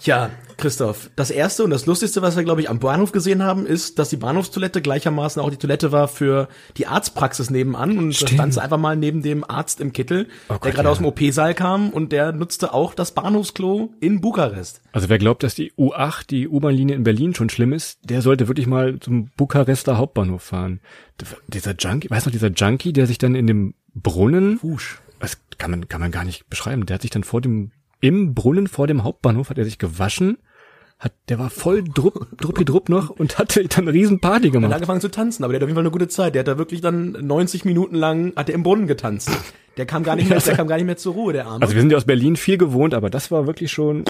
ja, 0.00 0.30
Christoph. 0.56 1.10
Das 1.16 1.30
erste 1.30 1.64
und 1.64 1.70
das 1.70 1.86
lustigste, 1.86 2.22
was 2.22 2.36
wir, 2.36 2.44
glaube 2.44 2.60
ich, 2.60 2.70
am 2.70 2.78
Bahnhof 2.78 3.12
gesehen 3.12 3.42
haben, 3.42 3.66
ist, 3.66 3.98
dass 3.98 4.08
die 4.08 4.16
Bahnhofstoilette 4.16 4.80
gleichermaßen 4.80 5.40
auch 5.42 5.50
die 5.50 5.56
Toilette 5.56 5.92
war 5.92 6.08
für 6.08 6.48
die 6.76 6.86
Arztpraxis 6.86 7.50
nebenan. 7.50 7.98
Und 7.98 8.22
da 8.22 8.28
stand 8.28 8.54
sie 8.54 8.62
einfach 8.62 8.78
mal 8.78 8.96
neben 8.96 9.22
dem 9.22 9.48
Arzt 9.48 9.80
im 9.80 9.92
Kittel, 9.92 10.28
Oh 10.48 10.52
der 10.54 10.58
Gott, 10.58 10.72
gerade 10.72 10.88
ja. 10.88 10.92
aus 10.92 10.98
dem 10.98 11.06
OP-Saal 11.06 11.54
kam 11.54 11.90
und 11.90 12.12
der 12.12 12.32
nutzte 12.32 12.72
auch 12.72 12.94
das 12.94 13.12
Bahnhofsklo 13.12 13.92
in 14.00 14.20
Bukarest. 14.20 14.80
Also 14.92 15.08
wer 15.08 15.18
glaubt, 15.18 15.42
dass 15.42 15.54
die 15.54 15.72
U8, 15.72 16.26
die 16.28 16.48
U-Bahn-Linie 16.48 16.96
in 16.96 17.04
Berlin 17.04 17.34
schon 17.34 17.50
schlimm 17.50 17.72
ist, 17.72 17.98
der 18.04 18.22
sollte 18.22 18.48
wirklich 18.48 18.66
mal 18.66 18.98
zum 19.00 19.30
Bukarester 19.36 19.98
Hauptbahnhof 19.98 20.42
fahren. 20.42 20.80
Dieser 21.48 21.74
Junkie, 21.74 22.10
weißt 22.10 22.26
du 22.26 22.30
noch, 22.30 22.32
dieser 22.32 22.50
Junkie, 22.50 22.92
der 22.92 23.06
sich 23.06 23.18
dann 23.18 23.34
in 23.34 23.46
dem 23.46 23.74
Brunnen, 23.94 24.58
Wusch. 24.62 25.00
das 25.18 25.38
kann 25.58 25.70
man, 25.70 25.88
kann 25.88 26.00
man 26.00 26.10
gar 26.10 26.24
nicht 26.24 26.48
beschreiben, 26.48 26.86
der 26.86 26.94
hat 26.94 27.02
sich 27.02 27.10
dann 27.10 27.24
vor 27.24 27.40
dem, 27.40 27.72
im 28.00 28.34
Brunnen 28.34 28.66
vor 28.66 28.86
dem 28.86 29.04
Hauptbahnhof 29.04 29.50
hat 29.50 29.58
er 29.58 29.64
sich 29.64 29.78
gewaschen, 29.78 30.38
hat, 30.98 31.12
der 31.28 31.38
war 31.38 31.50
voll 31.50 31.84
drupp, 31.84 32.26
druppi 32.38 32.64
drupp 32.64 32.88
noch 32.88 33.10
und 33.10 33.38
hatte 33.38 33.62
dann 33.68 33.84
eine 33.84 33.92
riesen 33.92 34.20
Party 34.20 34.46
Er 34.46 34.48
hat 34.48 34.52
gemacht. 34.52 34.72
angefangen 34.72 35.00
zu 35.00 35.10
tanzen, 35.10 35.44
aber 35.44 35.52
der 35.52 35.58
hat 35.60 35.64
auf 35.64 35.68
jeden 35.68 35.76
Fall 35.76 35.82
eine 35.84 35.90
gute 35.90 36.08
Zeit. 36.08 36.34
Der 36.34 36.40
hat 36.40 36.48
da 36.48 36.56
wirklich 36.58 36.80
dann 36.80 37.12
90 37.12 37.64
Minuten 37.64 37.96
lang, 37.96 38.32
hat 38.36 38.48
er 38.48 38.54
im 38.54 38.62
Brunnen 38.62 38.86
getanzt. 38.86 39.30
Der 39.76 39.84
kam 39.84 40.02
gar 40.04 40.16
nicht 40.16 40.30
mehr, 40.30 40.38
der 40.40 40.56
kam 40.56 40.66
gar 40.68 40.76
nicht 40.76 40.86
mehr 40.86 40.96
zur 40.96 41.12
Ruhe, 41.14 41.32
der 41.34 41.46
Arme. 41.46 41.62
Also 41.62 41.74
wir 41.74 41.82
sind 41.82 41.90
ja 41.90 41.98
aus 41.98 42.06
Berlin 42.06 42.36
viel 42.36 42.56
gewohnt, 42.56 42.94
aber 42.94 43.10
das 43.10 43.30
war 43.30 43.46
wirklich 43.46 43.70
schon, 43.72 44.04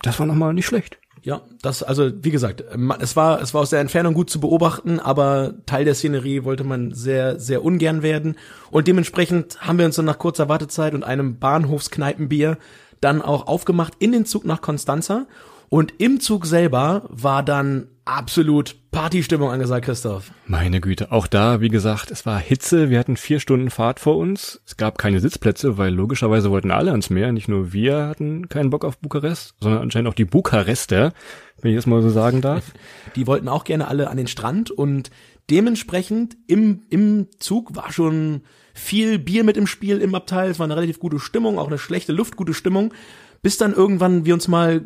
das 0.00 0.18
war 0.18 0.26
nochmal 0.26 0.54
nicht 0.54 0.66
schlecht. 0.66 0.98
Ja, 1.24 1.42
das, 1.60 1.84
also 1.84 2.10
wie 2.24 2.30
gesagt, 2.32 2.64
es 2.98 3.14
war, 3.14 3.40
es 3.40 3.54
war 3.54 3.60
aus 3.60 3.70
der 3.70 3.78
Entfernung 3.78 4.12
gut 4.14 4.28
zu 4.28 4.40
beobachten, 4.40 4.98
aber 4.98 5.54
Teil 5.66 5.84
der 5.84 5.94
Szenerie 5.94 6.42
wollte 6.42 6.64
man 6.64 6.92
sehr, 6.94 7.38
sehr 7.38 7.62
ungern 7.62 8.02
werden. 8.02 8.36
Und 8.72 8.88
dementsprechend 8.88 9.60
haben 9.60 9.78
wir 9.78 9.84
uns 9.86 9.94
dann 9.96 10.04
nach 10.06 10.18
kurzer 10.18 10.48
Wartezeit 10.48 10.94
und 10.94 11.04
einem 11.04 11.38
Bahnhofskneipenbier 11.38 12.58
dann 13.00 13.22
auch 13.22 13.46
aufgemacht 13.46 13.94
in 14.00 14.10
den 14.12 14.24
Zug 14.26 14.44
nach 14.44 14.62
Konstanza. 14.62 15.26
Und 15.72 15.94
im 16.02 16.20
Zug 16.20 16.44
selber 16.44 17.08
war 17.08 17.42
dann 17.42 17.86
absolut 18.04 18.76
Partystimmung 18.90 19.48
angesagt, 19.48 19.86
Christoph. 19.86 20.30
Meine 20.46 20.82
Güte, 20.82 21.10
auch 21.12 21.26
da, 21.26 21.62
wie 21.62 21.70
gesagt, 21.70 22.10
es 22.10 22.26
war 22.26 22.38
Hitze, 22.38 22.90
wir 22.90 22.98
hatten 22.98 23.16
vier 23.16 23.40
Stunden 23.40 23.70
Fahrt 23.70 23.98
vor 23.98 24.18
uns, 24.18 24.60
es 24.66 24.76
gab 24.76 24.98
keine 24.98 25.20
Sitzplätze, 25.20 25.78
weil 25.78 25.94
logischerweise 25.94 26.50
wollten 26.50 26.70
alle 26.70 26.90
ans 26.90 27.08
Meer, 27.08 27.32
nicht 27.32 27.48
nur 27.48 27.72
wir 27.72 28.06
hatten 28.06 28.50
keinen 28.50 28.68
Bock 28.68 28.84
auf 28.84 28.98
Bukarest, 28.98 29.54
sondern 29.62 29.80
anscheinend 29.80 30.10
auch 30.10 30.14
die 30.14 30.26
Bukarester, 30.26 31.14
wenn 31.62 31.70
ich 31.70 31.76
das 31.78 31.86
mal 31.86 32.02
so 32.02 32.10
sagen 32.10 32.42
darf. 32.42 32.72
Die 33.16 33.26
wollten 33.26 33.48
auch 33.48 33.64
gerne 33.64 33.88
alle 33.88 34.10
an 34.10 34.18
den 34.18 34.26
Strand 34.26 34.70
und 34.70 35.10
dementsprechend 35.48 36.36
im, 36.48 36.82
im 36.90 37.28
Zug 37.38 37.74
war 37.74 37.92
schon 37.92 38.42
viel 38.74 39.18
Bier 39.18 39.42
mit 39.42 39.56
im 39.56 39.66
Spiel 39.66 40.02
im 40.02 40.14
Abteil. 40.14 40.50
Es 40.50 40.58
war 40.58 40.64
eine 40.64 40.76
relativ 40.76 40.98
gute 40.98 41.18
Stimmung, 41.18 41.58
auch 41.58 41.68
eine 41.68 41.78
schlechte 41.78 42.12
Luft, 42.12 42.36
gute 42.36 42.52
Stimmung. 42.52 42.92
Bis 43.40 43.58
dann 43.58 43.74
irgendwann 43.74 44.24
wir 44.24 44.34
uns 44.34 44.46
mal 44.46 44.82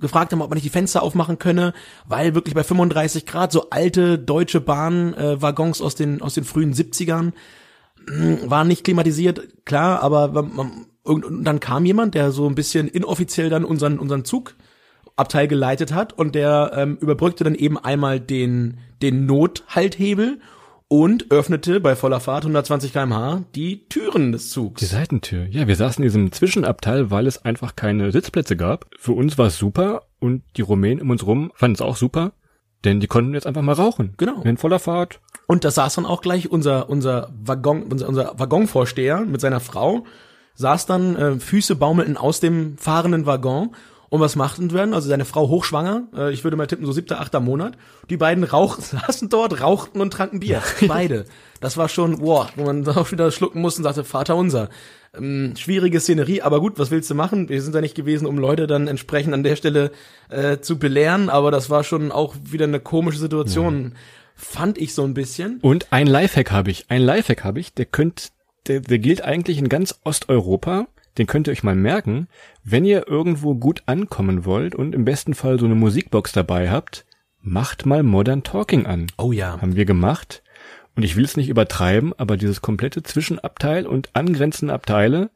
gefragt 0.00 0.32
haben, 0.32 0.42
ob 0.42 0.50
man 0.50 0.56
nicht 0.56 0.64
die 0.64 0.70
Fenster 0.70 1.02
aufmachen 1.02 1.38
könne, 1.38 1.72
weil 2.06 2.34
wirklich 2.34 2.54
bei 2.54 2.64
35 2.64 3.26
Grad 3.26 3.52
so 3.52 3.70
alte 3.70 4.18
deutsche 4.18 4.60
Bahnwaggons 4.60 5.80
aus 5.80 5.94
den, 5.94 6.22
aus 6.22 6.34
den 6.34 6.44
frühen 6.44 6.74
70ern 6.74 7.32
mh, 8.06 8.50
waren 8.50 8.68
nicht 8.68 8.84
klimatisiert, 8.84 9.64
klar, 9.64 10.02
aber 10.02 10.42
man, 10.42 10.86
und 11.02 11.44
dann 11.44 11.60
kam 11.60 11.84
jemand, 11.84 12.14
der 12.14 12.30
so 12.30 12.46
ein 12.46 12.54
bisschen 12.54 12.88
inoffiziell 12.88 13.48
dann 13.48 13.64
unseren, 13.64 13.98
unseren 13.98 14.24
Zugabteil 14.24 15.48
geleitet 15.48 15.92
hat 15.92 16.12
und 16.12 16.34
der 16.34 16.72
ähm, 16.74 16.98
überbrückte 17.00 17.44
dann 17.44 17.54
eben 17.54 17.78
einmal 17.78 18.20
den, 18.20 18.78
den 19.02 19.26
Nothalthebel 19.26 20.40
und 20.90 21.30
öffnete 21.30 21.78
bei 21.78 21.94
voller 21.94 22.18
Fahrt 22.18 22.42
120 22.42 22.92
kmh 22.92 23.44
die 23.54 23.86
Türen 23.88 24.32
des 24.32 24.46
Die 24.46 24.50
Zugs. 24.50 24.90
Seitentür. 24.90 25.46
Ja, 25.46 25.68
wir 25.68 25.76
saßen 25.76 26.02
in 26.02 26.08
diesem 26.08 26.32
Zwischenabteil, 26.32 27.12
weil 27.12 27.28
es 27.28 27.44
einfach 27.44 27.76
keine 27.76 28.10
Sitzplätze 28.10 28.56
gab. 28.56 28.86
Für 28.98 29.12
uns 29.12 29.38
war 29.38 29.46
es 29.46 29.56
super 29.56 30.02
und 30.18 30.42
die 30.56 30.62
Rumänen 30.62 31.00
um 31.00 31.10
uns 31.10 31.24
rum 31.24 31.52
fanden 31.54 31.76
es 31.76 31.80
auch 31.80 31.94
super, 31.94 32.32
denn 32.84 32.98
die 32.98 33.06
konnten 33.06 33.34
jetzt 33.34 33.46
einfach 33.46 33.62
mal 33.62 33.74
rauchen. 33.74 34.14
Genau. 34.16 34.42
In 34.42 34.56
voller 34.56 34.80
Fahrt. 34.80 35.20
Und 35.46 35.64
da 35.64 35.70
saß 35.70 35.94
dann 35.94 36.06
auch 36.06 36.22
gleich 36.22 36.50
unser, 36.50 36.90
unser 36.90 37.30
Waggon, 37.40 37.84
unser, 37.84 38.08
unser 38.08 38.32
Waggonvorsteher 38.36 39.20
mit 39.20 39.40
seiner 39.40 39.60
Frau, 39.60 40.04
saß 40.56 40.86
dann, 40.86 41.14
äh, 41.14 41.38
Füße 41.38 41.76
baumelten 41.76 42.16
aus 42.16 42.40
dem 42.40 42.76
fahrenden 42.78 43.26
Waggon. 43.26 43.76
Und 44.10 44.20
was 44.20 44.34
machten 44.34 44.70
wir 44.72 44.78
dann? 44.78 44.92
Also 44.92 45.08
seine 45.08 45.24
Frau 45.24 45.48
hochschwanger, 45.48 46.08
äh, 46.14 46.32
ich 46.32 46.42
würde 46.42 46.56
mal 46.56 46.66
tippen, 46.66 46.84
so 46.84 46.92
siebter, 46.92 47.20
achter 47.20 47.38
Monat. 47.38 47.78
Die 48.10 48.16
beiden 48.16 48.42
rauch, 48.44 48.78
saßen 48.80 49.28
dort, 49.28 49.62
rauchten 49.62 50.00
und 50.00 50.12
tranken 50.12 50.40
Bier. 50.40 50.62
Beide. 50.86 51.24
Das 51.60 51.76
war 51.76 51.88
schon, 51.88 52.20
wow, 52.20 52.48
wo 52.56 52.64
man 52.64 52.86
auch 52.88 53.12
wieder 53.12 53.30
schlucken 53.30 53.60
musste 53.60 53.80
und 53.80 53.84
sagte, 53.84 54.04
Vater 54.04 54.36
unser. 54.36 54.68
Ähm, 55.16 55.54
schwierige 55.56 56.00
Szenerie, 56.00 56.42
aber 56.42 56.60
gut, 56.60 56.78
was 56.78 56.90
willst 56.90 57.08
du 57.08 57.14
machen? 57.14 57.48
Wir 57.48 57.62
sind 57.62 57.74
da 57.74 57.80
nicht 57.80 57.94
gewesen, 57.94 58.26
um 58.26 58.36
Leute 58.36 58.66
dann 58.66 58.88
entsprechend 58.88 59.32
an 59.32 59.44
der 59.44 59.56
Stelle 59.56 59.92
äh, 60.28 60.58
zu 60.58 60.78
belehren, 60.78 61.30
aber 61.30 61.50
das 61.50 61.70
war 61.70 61.84
schon 61.84 62.12
auch 62.12 62.34
wieder 62.44 62.64
eine 62.64 62.80
komische 62.80 63.18
Situation, 63.18 63.94
fand 64.34 64.78
ich 64.78 64.94
so 64.94 65.04
ein 65.04 65.14
bisschen. 65.14 65.58
Und 65.62 65.88
ein 65.90 66.06
Lifehack 66.06 66.50
habe 66.50 66.70
ich. 66.70 66.86
Ein 66.88 67.02
Lifehack 67.02 67.44
habe 67.44 67.60
ich, 67.60 67.74
der 67.74 67.86
könnt, 67.86 68.30
der, 68.66 68.80
der 68.80 68.98
gilt 68.98 69.22
eigentlich 69.22 69.58
in 69.58 69.68
ganz 69.68 70.00
Osteuropa. 70.04 70.86
Den 71.18 71.26
könnt 71.26 71.48
ihr 71.48 71.52
euch 71.52 71.62
mal 71.62 71.74
merken. 71.74 72.28
Wenn 72.62 72.84
ihr 72.84 73.08
irgendwo 73.08 73.54
gut 73.54 73.82
ankommen 73.86 74.44
wollt 74.44 74.74
und 74.74 74.94
im 74.94 75.04
besten 75.04 75.34
Fall 75.34 75.58
so 75.58 75.66
eine 75.66 75.74
Musikbox 75.74 76.32
dabei 76.32 76.70
habt, 76.70 77.04
macht 77.42 77.86
mal 77.86 78.02
Modern 78.02 78.42
Talking 78.42 78.86
an. 78.86 79.06
Oh 79.18 79.32
ja. 79.32 79.60
Haben 79.60 79.76
wir 79.76 79.84
gemacht. 79.84 80.42
Und 80.96 81.02
ich 81.02 81.16
will 81.16 81.24
es 81.24 81.36
nicht 81.36 81.48
übertreiben, 81.48 82.12
aber 82.18 82.36
dieses 82.36 82.60
komplette 82.60 83.02
Zwischenabteil 83.02 83.86
und 83.86 84.10
angrenzende 84.12 84.74
Abteile, 84.74 85.30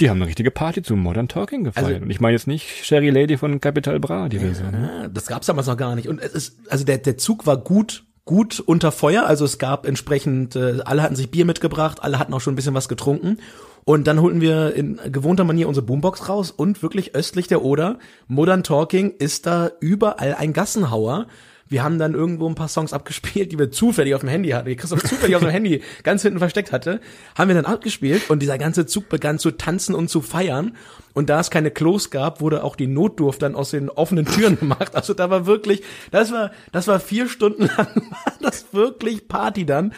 die 0.00 0.10
haben 0.10 0.18
eine 0.18 0.26
richtige 0.26 0.50
Party 0.50 0.82
zu 0.82 0.96
Modern 0.96 1.28
Talking 1.28 1.64
gefeiert. 1.64 1.86
Also- 1.86 2.02
und 2.02 2.10
ich 2.10 2.20
meine 2.20 2.34
jetzt 2.34 2.46
nicht 2.46 2.84
Sherry 2.84 3.10
Lady 3.10 3.36
von 3.36 3.60
Capital 3.60 4.00
Bra, 4.00 4.28
die 4.28 4.38
Version. 4.38 4.72
Ja, 4.72 5.08
das 5.08 5.26
gab's 5.26 5.46
damals 5.46 5.66
noch 5.66 5.76
gar 5.76 5.94
nicht. 5.94 6.08
Und 6.08 6.20
es 6.20 6.32
ist, 6.32 6.58
also 6.68 6.84
der, 6.84 6.98
der 6.98 7.16
Zug 7.18 7.46
war 7.46 7.56
gut, 7.56 8.04
gut 8.24 8.60
unter 8.60 8.90
Feuer. 8.90 9.26
Also 9.26 9.44
es 9.44 9.58
gab 9.58 9.86
entsprechend, 9.86 10.56
äh, 10.56 10.80
alle 10.84 11.02
hatten 11.02 11.16
sich 11.16 11.30
Bier 11.30 11.44
mitgebracht, 11.44 12.02
alle 12.02 12.18
hatten 12.18 12.32
auch 12.34 12.40
schon 12.40 12.54
ein 12.54 12.56
bisschen 12.56 12.74
was 12.74 12.88
getrunken. 12.88 13.38
Und 13.84 14.06
dann 14.06 14.20
holten 14.20 14.40
wir 14.40 14.74
in 14.74 14.98
gewohnter 15.12 15.44
Manier 15.44 15.68
unsere 15.68 15.84
Boombox 15.84 16.28
raus 16.28 16.50
und 16.50 16.82
wirklich 16.82 17.14
östlich 17.14 17.48
der 17.48 17.62
Oder, 17.62 17.98
Modern 18.28 18.62
Talking 18.62 19.10
ist 19.18 19.46
da 19.46 19.70
überall 19.80 20.34
ein 20.34 20.54
Gassenhauer. 20.54 21.26
Wir 21.68 21.82
haben 21.82 21.98
dann 21.98 22.14
irgendwo 22.14 22.46
ein 22.48 22.54
paar 22.54 22.68
Songs 22.68 22.92
abgespielt, 22.92 23.52
die 23.52 23.58
wir 23.58 23.70
zufällig 23.70 24.14
auf 24.14 24.20
dem 24.20 24.28
Handy 24.28 24.50
hatten, 24.50 24.68
die 24.68 24.76
Christoph 24.76 25.02
zufällig 25.02 25.36
auf 25.36 25.42
dem 25.42 25.50
Handy 25.50 25.82
ganz 26.02 26.22
hinten 26.22 26.38
versteckt 26.38 26.72
hatte, 26.72 27.00
haben 27.34 27.48
wir 27.48 27.54
dann 27.54 27.64
abgespielt 27.64 28.30
und 28.30 28.40
dieser 28.40 28.58
ganze 28.58 28.86
Zug 28.86 29.08
begann 29.08 29.38
zu 29.38 29.50
tanzen 29.50 29.94
und 29.94 30.08
zu 30.08 30.20
feiern. 30.20 30.76
Und 31.14 31.30
da 31.30 31.40
es 31.40 31.50
keine 31.50 31.70
Klos 31.70 32.10
gab, 32.10 32.40
wurde 32.40 32.64
auch 32.64 32.76
die 32.76 32.86
Notdurft 32.86 33.42
dann 33.42 33.54
aus 33.54 33.70
den 33.70 33.88
offenen 33.90 34.26
Türen 34.26 34.56
gemacht. 34.60 34.94
Also 34.94 35.14
da 35.14 35.30
war 35.30 35.46
wirklich, 35.46 35.82
das 36.10 36.32
war, 36.32 36.52
das 36.72 36.86
war 36.86 37.00
vier 37.00 37.28
Stunden 37.28 37.66
lang, 37.66 37.88
war 38.10 38.34
das 38.40 38.66
wirklich 38.72 39.28
Party 39.28 39.66
dann. 39.66 39.92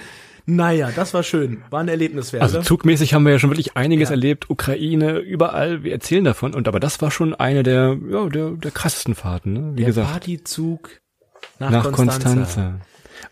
Naja, 0.46 0.90
das 0.94 1.12
war 1.12 1.24
schön. 1.24 1.62
War 1.70 1.80
ein 1.80 1.88
Erlebnis 1.88 2.32
wert. 2.32 2.42
Also 2.42 2.58
ne? 2.58 2.64
zugmäßig 2.64 3.14
haben 3.14 3.24
wir 3.24 3.32
ja 3.32 3.38
schon 3.40 3.50
wirklich 3.50 3.76
einiges 3.76 4.08
Ja. 4.10 4.14
erlebt, 4.14 4.48
Ukraine, 4.48 5.18
überall, 5.18 5.82
wir 5.82 5.92
erzählen 5.92 6.24
davon. 6.24 6.54
Und 6.54 6.68
aber 6.68 6.78
das 6.78 7.02
war 7.02 7.10
schon 7.10 7.34
eine 7.34 7.64
der, 7.64 7.98
ja, 8.08 8.28
der, 8.28 8.50
der 8.52 8.70
krassesten 8.70 9.16
Fahrten, 9.16 9.52
ne? 9.52 9.72
Wie 9.72 9.78
Der 9.78 9.86
gesagt, 9.86 10.10
Partyzug 10.10 10.90
nach, 11.58 11.70
nach. 11.70 11.92
Konstanza. 11.92 12.80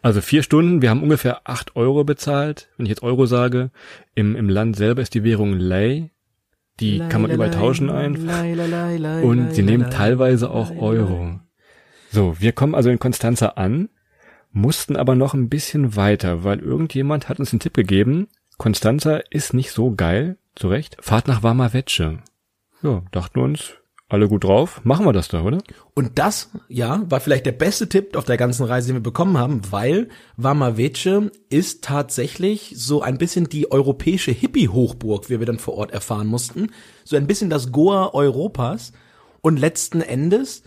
Also 0.03 0.21
vier 0.21 0.43
Stunden, 0.43 0.83
wir 0.83 0.91
haben 0.91 1.03
ungefähr 1.03 1.43
acht 1.45 1.77
Euro 1.77 2.05
bezahlt. 2.05 2.69
Wenn 2.77 2.87
ich 2.87 2.91
jetzt 2.91 3.03
Euro 3.03 3.27
sage, 3.27 3.71
im, 4.15 4.35
im 4.35 4.49
Land 4.49 4.77
selber 4.77 5.01
ist 5.03 5.15
die 5.15 5.25
Währung 5.25 5.53
Lei. 5.55 6.11
Die 6.81 6.99
kann 7.09 7.23
man 7.23 7.31
überall 7.31 7.53
tauschen 7.53 7.89
einfach. 7.91 8.43
Und 9.23 9.55
sie 9.55 9.63
nehmen 9.63 9.91
teilweise 9.91 10.51
auch 10.51 10.77
Euro. 10.77 11.39
So, 12.11 12.35
wir 12.41 12.51
kommen 12.53 12.75
also 12.75 12.91
in 12.91 12.99
Konstanza 12.99 13.51
an, 13.51 13.89
mussten 14.55 14.97
aber 14.97 15.15
noch 15.15 15.35
ein 15.35 15.49
bisschen 15.49 15.97
weiter, 15.97 16.45
weil 16.45 16.61
irgendjemand 16.61 17.29
hat 17.29 17.41
uns 17.41 17.53
einen 17.53 17.61
Tipp 17.61 17.75
gegeben, 17.75 18.29
Konstanza 18.57 19.17
ist 19.31 19.53
nicht 19.53 19.73
so 19.73 19.95
geil, 19.95 20.39
zu 20.55 20.69
Recht, 20.69 20.97
fahrt 21.01 21.29
nach 21.29 21.43
Warmavetsche. 21.43 22.21
Ja, 22.83 23.03
dachten 23.11 23.41
wir 23.41 23.45
uns, 23.45 23.75
alle 24.09 24.29
gut 24.29 24.45
drauf, 24.45 24.81
machen 24.85 25.07
wir 25.07 25.13
das 25.13 25.29
da, 25.29 25.43
oder? 25.43 25.59
Und 25.95 26.19
das, 26.19 26.51
ja, 26.69 27.03
war 27.09 27.21
vielleicht 27.21 27.47
der 27.47 27.53
beste 27.53 27.89
Tipp 27.89 28.17
auf 28.17 28.27
der 28.27 28.37
ganzen 28.37 28.65
Reise, 28.65 28.89
den 28.89 28.97
wir 28.97 29.03
bekommen 29.03 29.39
haben, 29.39 29.61
weil 29.71 30.09
Warmavece 30.37 31.33
ist 31.49 31.83
tatsächlich 31.83 32.75
so 32.77 33.03
ein 33.03 33.19
bisschen 33.19 33.49
die 33.49 33.73
europäische 33.73 34.31
Hippie-Hochburg, 34.31 35.31
wie 35.31 35.41
wir 35.41 35.47
dann 35.47 35.59
vor 35.59 35.75
Ort 35.75 35.91
erfahren 35.91 36.29
mussten. 36.29 36.71
So 37.03 37.17
ein 37.17 37.27
bisschen 37.27 37.51
das 37.51 37.73
Goa 37.73 38.15
Europas. 38.15 38.93
Und 39.41 39.59
letzten 39.59 40.01
Endes 40.01 40.63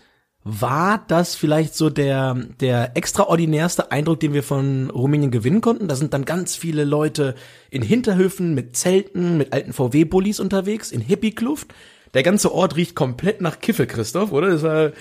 war 0.50 1.04
das 1.08 1.36
vielleicht 1.36 1.76
so 1.76 1.90
der, 1.90 2.36
der 2.62 2.96
extraordinärste 2.96 3.92
Eindruck, 3.92 4.22
den 4.22 4.34
wir 4.34 4.44
von 4.44 4.90
Rumänien 4.90 5.30
gewinnen 5.30 5.60
konnten. 5.60 5.88
Da 5.88 5.96
sind 5.96 6.14
dann 6.14 6.24
ganz 6.24 6.56
viele 6.56 6.86
Leute 6.86 7.36
in 7.70 7.82
Hinterhöfen 7.82 8.54
mit 8.54 8.78
Zelten, 8.78 9.38
mit 9.38 9.52
alten 9.52 9.74
VW-Bullis 9.74 10.40
unterwegs, 10.40 10.92
in 10.92 11.02
Hippie-Kluft. 11.02 11.74
Der 12.14 12.24
ganze 12.24 12.54
Ort 12.54 12.78
riecht 12.78 12.96
komplett 12.96 13.42
nach 13.42 13.60
Kiffe, 13.60 13.86
Christoph, 13.88 14.32
oder? 14.32 14.50
Das 14.50 14.64
war, 14.64 14.92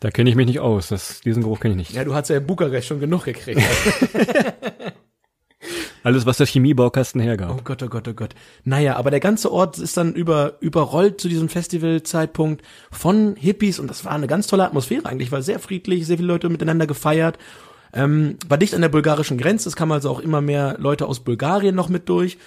Da 0.00 0.10
kenne 0.10 0.30
ich 0.30 0.36
mich 0.36 0.46
nicht 0.46 0.60
aus, 0.60 0.88
das, 0.88 1.20
diesen 1.20 1.42
Geruch 1.42 1.60
kenne 1.60 1.74
ich 1.74 1.78
nicht. 1.78 1.92
ja, 1.92 2.04
du 2.04 2.14
hast 2.14 2.30
ja 2.30 2.38
in 2.38 2.46
Bukarest 2.46 2.86
schon 2.86 3.00
genug 3.00 3.24
gekriegt. 3.24 3.60
Alles, 6.02 6.26
was 6.26 6.38
der 6.38 6.46
Chemiebaukasten 6.46 7.20
hergab. 7.20 7.56
Oh 7.58 7.60
Gott, 7.62 7.82
oh 7.82 7.88
Gott, 7.88 8.08
oh 8.08 8.12
Gott. 8.14 8.34
Naja, 8.64 8.96
aber 8.96 9.10
der 9.10 9.20
ganze 9.20 9.52
Ort 9.52 9.78
ist 9.78 9.96
dann 9.96 10.14
über, 10.14 10.54
überrollt 10.60 11.20
zu 11.20 11.28
diesem 11.28 11.48
Festivalzeitpunkt 11.48 12.62
von 12.90 13.36
Hippies 13.36 13.78
und 13.78 13.88
das 13.88 14.04
war 14.04 14.12
eine 14.12 14.26
ganz 14.26 14.46
tolle 14.46 14.64
Atmosphäre 14.64 15.06
eigentlich, 15.06 15.32
war 15.32 15.42
sehr 15.42 15.58
friedlich, 15.58 16.06
sehr 16.06 16.16
viele 16.16 16.28
Leute 16.28 16.48
miteinander 16.48 16.86
gefeiert. 16.86 17.38
Ähm, 17.92 18.36
war 18.46 18.58
dicht 18.58 18.74
an 18.74 18.82
der 18.82 18.90
bulgarischen 18.90 19.38
Grenze, 19.38 19.68
es 19.68 19.76
kamen 19.76 19.92
also 19.92 20.10
auch 20.10 20.20
immer 20.20 20.40
mehr 20.40 20.76
Leute 20.78 21.06
aus 21.06 21.20
Bulgarien 21.20 21.74
noch 21.74 21.88
mit 21.88 22.08
durch. 22.08 22.38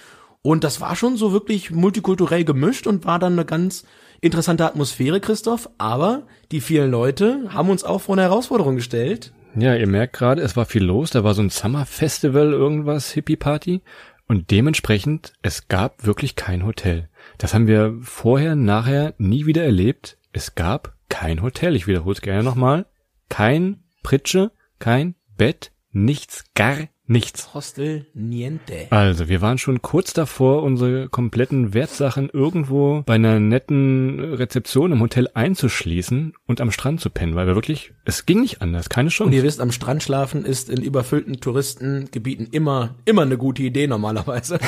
Und 0.42 0.64
das 0.64 0.80
war 0.80 0.96
schon 0.96 1.16
so 1.16 1.32
wirklich 1.32 1.70
multikulturell 1.70 2.44
gemischt 2.44 2.86
und 2.86 3.04
war 3.04 3.18
dann 3.18 3.34
eine 3.34 3.44
ganz 3.44 3.84
interessante 4.20 4.64
Atmosphäre, 4.64 5.20
Christoph. 5.20 5.68
Aber 5.78 6.22
die 6.50 6.60
vielen 6.60 6.90
Leute 6.90 7.48
haben 7.50 7.70
uns 7.70 7.84
auch 7.84 8.00
vor 8.00 8.16
eine 8.16 8.22
Herausforderung 8.22 8.76
gestellt. 8.76 9.32
Ja, 9.54 9.74
ihr 9.74 9.86
merkt 9.86 10.14
gerade, 10.14 10.40
es 10.40 10.56
war 10.56 10.64
viel 10.64 10.84
los. 10.84 11.10
Da 11.10 11.24
war 11.24 11.34
so 11.34 11.42
ein 11.42 11.50
Summer 11.50 11.84
Festival, 11.84 12.52
irgendwas, 12.52 13.12
Hippie-Party. 13.12 13.82
Und 14.26 14.50
dementsprechend, 14.50 15.34
es 15.42 15.68
gab 15.68 16.06
wirklich 16.06 16.36
kein 16.36 16.64
Hotel. 16.64 17.08
Das 17.36 17.52
haben 17.52 17.66
wir 17.66 17.98
vorher, 18.00 18.54
nachher 18.56 19.14
nie 19.18 19.44
wieder 19.44 19.64
erlebt. 19.64 20.16
Es 20.32 20.54
gab 20.54 20.96
kein 21.10 21.42
Hotel. 21.42 21.76
Ich 21.76 21.86
wiederhole 21.86 22.14
es 22.14 22.22
gerne 22.22 22.42
nochmal. 22.42 22.86
Kein 23.28 23.84
Pritsche, 24.02 24.52
kein 24.78 25.16
Bett, 25.36 25.72
nichts, 25.90 26.44
gar 26.54 26.76
nichts. 27.06 27.54
Hostel 27.54 28.06
niente. 28.14 28.86
Also, 28.90 29.28
wir 29.28 29.40
waren 29.40 29.58
schon 29.58 29.82
kurz 29.82 30.12
davor, 30.12 30.62
unsere 30.62 31.08
kompletten 31.08 31.74
Wertsachen 31.74 32.30
irgendwo 32.32 33.02
bei 33.04 33.14
einer 33.14 33.40
netten 33.40 34.20
Rezeption 34.20 34.92
im 34.92 35.00
Hotel 35.00 35.28
einzuschließen 35.34 36.34
und 36.46 36.60
am 36.60 36.70
Strand 36.70 37.00
zu 37.00 37.10
pennen, 37.10 37.34
weil 37.34 37.46
wir 37.46 37.54
wirklich, 37.54 37.92
es 38.04 38.26
ging 38.26 38.40
nicht 38.40 38.62
anders, 38.62 38.88
keine 38.88 39.08
Chance. 39.08 39.28
Und 39.28 39.34
ihr 39.34 39.42
wisst, 39.42 39.60
am 39.60 39.72
Strand 39.72 40.02
schlafen 40.02 40.44
ist 40.44 40.70
in 40.70 40.82
überfüllten 40.82 41.40
Touristengebieten 41.40 42.48
immer, 42.50 42.96
immer 43.04 43.22
eine 43.22 43.38
gute 43.38 43.62
Idee 43.62 43.86
normalerweise. 43.86 44.58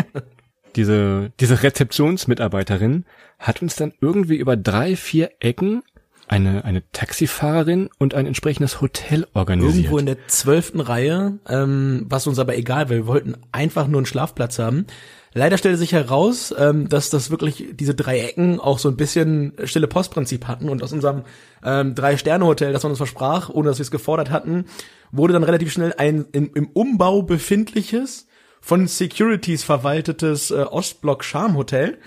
diese, 0.76 1.32
diese 1.40 1.62
Rezeptionsmitarbeiterin 1.62 3.04
hat 3.38 3.62
uns 3.62 3.76
dann 3.76 3.92
irgendwie 4.00 4.36
über 4.36 4.56
drei, 4.56 4.96
vier 4.96 5.30
Ecken 5.40 5.82
eine, 6.28 6.64
eine 6.64 6.82
Taxifahrerin 6.92 7.90
und 7.98 8.14
ein 8.14 8.26
entsprechendes 8.26 8.80
Hotel 8.80 9.26
organisiert. 9.34 9.76
Irgendwo 9.76 9.98
in 9.98 10.06
der 10.06 10.26
zwölften 10.28 10.80
Reihe, 10.80 11.38
ähm, 11.48 12.06
was 12.08 12.26
uns 12.26 12.38
aber 12.38 12.56
egal, 12.56 12.88
weil 12.88 12.98
wir 12.98 13.06
wollten 13.06 13.36
einfach 13.52 13.86
nur 13.86 13.98
einen 13.98 14.06
Schlafplatz 14.06 14.58
haben. 14.58 14.86
Leider 15.32 15.58
stellte 15.58 15.78
sich 15.78 15.92
heraus, 15.92 16.54
ähm, 16.56 16.88
dass 16.88 17.10
das 17.10 17.30
wirklich 17.30 17.66
diese 17.72 17.94
drei 17.94 18.20
Ecken 18.20 18.60
auch 18.60 18.78
so 18.78 18.88
ein 18.88 18.96
bisschen 18.96 19.52
stille 19.64 19.88
Postprinzip 19.88 20.46
hatten 20.46 20.68
und 20.68 20.82
aus 20.82 20.92
unserem 20.92 21.24
ähm, 21.64 21.94
Drei-Sterne-Hotel, 21.94 22.72
das 22.72 22.84
man 22.84 22.92
uns 22.92 22.98
versprach, 22.98 23.48
ohne 23.48 23.68
dass 23.68 23.78
wir 23.78 23.82
es 23.82 23.90
gefordert 23.90 24.30
hatten, 24.30 24.66
wurde 25.10 25.32
dann 25.32 25.42
relativ 25.42 25.72
schnell 25.72 25.92
ein 25.98 26.26
in, 26.32 26.50
im 26.54 26.68
Umbau 26.68 27.22
befindliches, 27.22 28.28
von 28.60 28.86
Securities 28.86 29.62
verwaltetes 29.62 30.50
äh, 30.50 30.62
Ostblock 30.62 31.22
Charm 31.22 31.54
Hotel 31.54 31.98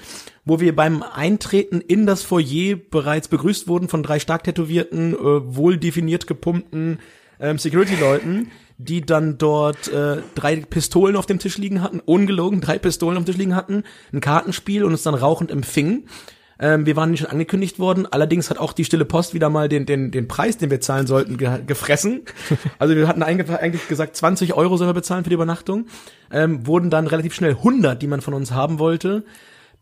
wo 0.48 0.62
wir 0.62 0.74
beim 0.76 1.04
Eintreten 1.04 1.82
in 1.82 2.06
das 2.06 2.24
Foyer 2.24 2.78
bereits 2.90 3.28
begrüßt 3.28 3.68
wurden 3.68 3.90
von 3.90 4.02
drei 4.02 4.20
stark 4.20 4.46
tätowierten, 4.46 5.14
äh, 5.14 5.56
wohl 5.56 5.78
definiert 5.78 6.26
gepumpten 6.26 7.00
ähm, 7.40 7.58
Security-Leuten, 7.58 8.50
die 8.78 9.02
dann 9.02 9.38
dort 9.38 9.90
äh, 9.90 10.18
drei 10.36 10.56
Pistolen 10.58 11.18
auf 11.18 11.26
dem 11.26 11.40
Tisch 11.40 11.58
liegen 11.58 11.82
hatten, 11.82 12.00
ungelogen, 12.00 12.62
drei 12.62 12.80
Pistolen 12.80 13.18
auf 13.18 13.24
dem 13.24 13.28
Tisch 13.28 13.38
liegen 13.38 13.56
hatten, 13.56 13.84
ein 14.14 14.22
Kartenspiel 14.22 14.86
und 14.86 14.92
uns 14.92 15.04
dann 15.04 15.16
rauchend 15.16 15.52
empfingen. 15.52 16.08
Ähm, 16.60 16.86
wir 16.86 16.96
waren 16.96 17.12
nicht 17.12 17.20
schon 17.20 17.30
angekündigt 17.30 17.78
worden. 17.78 18.08
Allerdings 18.10 18.50
hat 18.50 18.58
auch 18.58 18.72
die 18.72 18.86
Stille 18.86 19.06
Post 19.06 19.34
wieder 19.34 19.50
mal 19.50 19.68
den, 19.68 19.86
den, 19.86 20.12
den 20.12 20.30
Preis, 20.30 20.58
den 20.58 20.72
wir 20.72 20.80
zahlen 20.80 21.08
sollten, 21.08 21.38
ge 21.38 21.60
gefressen. 21.68 22.22
Also 22.80 22.96
wir 22.96 23.08
hatten 23.08 23.22
eigentlich 23.22 23.88
gesagt, 23.90 24.16
20 24.16 24.54
Euro 24.54 24.78
sollen 24.78 24.90
wir 24.90 24.94
bezahlen 24.94 25.26
für 25.26 25.30
die 25.30 25.36
Übernachtung. 25.36 25.88
Ähm, 26.32 26.66
wurden 26.66 26.90
dann 26.90 27.06
relativ 27.08 27.36
schnell 27.36 27.52
100, 27.52 28.02
die 28.02 28.08
man 28.08 28.22
von 28.22 28.34
uns 28.34 28.52
haben 28.52 28.80
wollte 28.80 29.24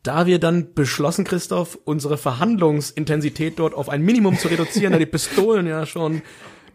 da 0.05 0.25
wir 0.25 0.39
dann 0.39 0.73
beschlossen, 0.73 1.25
Christoph, 1.25 1.79
unsere 1.83 2.17
Verhandlungsintensität 2.17 3.57
dort 3.57 3.73
auf 3.73 3.89
ein 3.89 4.01
Minimum 4.01 4.37
zu 4.37 4.47
reduzieren, 4.47 4.93
da 4.93 4.99
die 4.99 5.05
Pistolen 5.05 5.65
ja 5.67 5.85
schon 5.85 6.21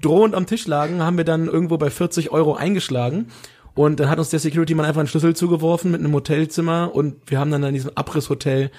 drohend 0.03 0.35
am 0.35 0.47
Tisch 0.47 0.67
lagen, 0.67 1.03
haben 1.03 1.17
wir 1.17 1.25
dann 1.25 1.47
irgendwo 1.47 1.79
bei 1.79 1.91
40 1.91 2.31
Euro 2.33 2.55
eingeschlagen. 2.55 3.29
Und 3.75 4.01
dann 4.01 4.11
hat 4.11 4.19
uns 4.19 4.31
der 4.31 4.41
Security-Mann 4.41 4.85
einfach 4.85 5.01
einen 5.01 5.09
Schlüssel 5.09 5.37
zugeworfen 5.37 5.93
mit 5.93 6.01
einem 6.01 6.13
Hotelzimmer 6.13 6.91
und 6.93 7.17
wir 7.27 7.39
haben 7.39 7.51
dann 7.51 7.63
in 7.63 7.75
diesem 7.75 7.93
Abrisshotel, 7.95 8.71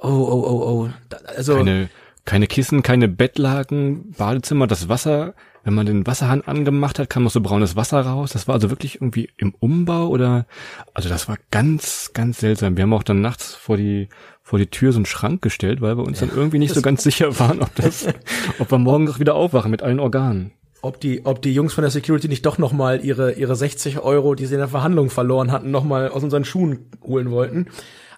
oh, 0.00 0.08
oh, 0.08 0.44
oh, 0.46 0.88
oh, 0.88 0.90
also. 1.36 1.54
Keine, 1.54 1.88
keine 2.24 2.46
Kissen, 2.48 2.82
keine 2.82 3.06
Bettlaken, 3.08 4.12
Badezimmer, 4.18 4.66
das 4.66 4.88
Wasser 4.88 5.34
wenn 5.64 5.74
man 5.74 5.86
den 5.86 6.06
Wasserhahn 6.06 6.42
angemacht 6.42 6.98
hat, 6.98 7.10
kam 7.10 7.24
noch 7.24 7.30
so 7.30 7.40
braunes 7.40 7.74
Wasser 7.74 8.00
raus. 8.02 8.32
Das 8.32 8.46
war 8.46 8.54
also 8.54 8.70
wirklich 8.70 8.96
irgendwie 8.96 9.30
im 9.38 9.54
Umbau 9.58 10.08
oder, 10.08 10.46
also 10.92 11.08
das 11.08 11.26
war 11.26 11.38
ganz, 11.50 12.10
ganz 12.12 12.38
seltsam. 12.38 12.76
Wir 12.76 12.82
haben 12.82 12.92
auch 12.92 13.02
dann 13.02 13.22
nachts 13.22 13.54
vor 13.54 13.78
die, 13.78 14.08
vor 14.42 14.58
die 14.58 14.66
Tür 14.66 14.92
so 14.92 14.98
einen 14.98 15.06
Schrank 15.06 15.40
gestellt, 15.40 15.80
weil 15.80 15.96
wir 15.96 16.04
uns 16.04 16.20
ja, 16.20 16.26
dann 16.26 16.36
irgendwie 16.36 16.58
nicht 16.58 16.74
so 16.74 16.82
ganz 16.82 17.02
sicher 17.02 17.38
waren, 17.40 17.62
ob 17.62 17.74
das, 17.76 18.06
ob 18.58 18.70
wir 18.70 18.78
morgen 18.78 19.04
noch 19.04 19.18
wieder 19.18 19.34
aufwachen 19.34 19.70
mit 19.70 19.82
allen 19.82 20.00
Organen. 20.00 20.52
Ob 20.82 21.00
die, 21.00 21.24
ob 21.24 21.40
die 21.40 21.54
Jungs 21.54 21.72
von 21.72 21.80
der 21.80 21.90
Security 21.90 22.28
nicht 22.28 22.44
doch 22.44 22.58
nochmal 22.58 23.02
ihre, 23.02 23.32
ihre 23.32 23.56
60 23.56 24.00
Euro, 24.00 24.34
die 24.34 24.44
sie 24.44 24.54
in 24.54 24.60
der 24.60 24.68
Verhandlung 24.68 25.08
verloren 25.08 25.50
hatten, 25.50 25.70
nochmal 25.70 26.10
aus 26.10 26.22
unseren 26.22 26.44
Schuhen 26.44 26.90
holen 27.02 27.30
wollten. 27.30 27.68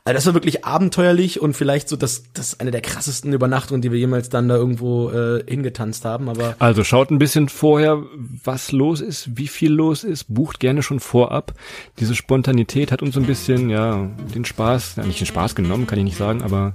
Also 0.07 0.14
das 0.14 0.27
war 0.27 0.35
wirklich 0.35 0.64
abenteuerlich 0.64 1.40
und 1.40 1.55
vielleicht 1.55 1.88
so 1.88 1.97
das, 1.97 2.23
das 2.33 2.61
eine 2.61 2.71
der 2.71 2.81
krassesten 2.81 3.33
Übernachtungen, 3.33 3.83
die 3.83 3.90
wir 3.90 3.99
jemals 3.99 4.29
dann 4.29 4.49
da 4.49 4.55
irgendwo 4.55 5.11
äh, 5.11 5.42
hingetanzt 5.45 6.05
haben. 6.05 6.29
Aber 6.29 6.55
also 6.61 6.85
schaut 6.85 7.11
ein 7.11 7.19
bisschen 7.19 7.49
vorher, 7.49 8.05
was 8.45 8.71
los 8.71 9.01
ist, 9.01 9.37
wie 9.37 9.49
viel 9.49 9.73
los 9.73 10.05
ist, 10.05 10.33
bucht 10.33 10.61
gerne 10.61 10.85
schon 10.85 11.01
vorab. 11.01 11.55
Diese 11.99 12.14
Spontanität 12.14 12.92
hat 12.92 13.03
uns 13.03 13.16
ein 13.16 13.25
bisschen, 13.25 13.69
ja, 13.69 14.09
den 14.33 14.45
Spaß, 14.45 14.95
ja, 14.95 15.03
nicht 15.03 15.19
den 15.19 15.27
Spaß 15.27 15.57
genommen, 15.57 15.88
kann 15.88 15.99
ich 15.99 16.05
nicht 16.05 16.19
sagen, 16.19 16.42
aber 16.42 16.75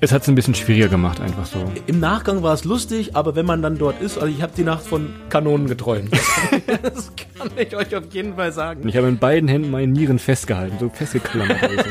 es 0.00 0.12
hat 0.12 0.22
es 0.22 0.28
ein 0.28 0.34
bisschen 0.34 0.54
schwieriger 0.54 0.88
gemacht, 0.88 1.20
einfach 1.20 1.46
so. 1.46 1.58
Im 1.86 2.00
Nachgang 2.00 2.42
war 2.42 2.52
es 2.52 2.64
lustig, 2.64 3.16
aber 3.16 3.34
wenn 3.34 3.46
man 3.46 3.62
dann 3.62 3.78
dort 3.78 4.00
ist, 4.02 4.18
also 4.18 4.28
ich 4.28 4.42
habe 4.42 4.52
die 4.56 4.62
Nacht 4.62 4.84
von 4.84 5.14
Kanonen 5.30 5.66
geträumt. 5.66 6.12
das 6.82 7.12
kann 7.16 7.50
ich 7.56 7.74
euch 7.74 7.96
auf 7.96 8.04
jeden 8.12 8.36
Fall 8.36 8.52
sagen. 8.52 8.86
Ich 8.86 8.96
habe 8.96 9.08
in 9.08 9.18
beiden 9.18 9.48
Händen 9.48 9.70
meine 9.70 9.86
Nieren 9.86 10.18
festgehalten, 10.18 10.76
so 10.78 10.90
festgeklammert. 10.90 11.62
Also. 11.62 11.90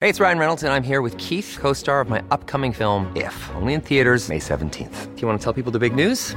Hey, 0.00 0.10
it's 0.10 0.20
Ryan 0.20 0.38
Reynolds, 0.38 0.62
and 0.62 0.70
I'm 0.70 0.82
here 0.82 1.00
with 1.00 1.16
Keith, 1.16 1.56
co-star 1.58 2.02
of 2.02 2.10
my 2.10 2.22
upcoming 2.30 2.74
film, 2.74 3.10
If, 3.16 3.34
only 3.54 3.72
in 3.72 3.80
theaters 3.80 4.28
May 4.28 4.38
17th. 4.38 5.14
Do 5.14 5.22
you 5.22 5.26
want 5.26 5.40
to 5.40 5.42
tell 5.42 5.54
people 5.54 5.72
the 5.72 5.78
big 5.78 5.94
news? 5.94 6.36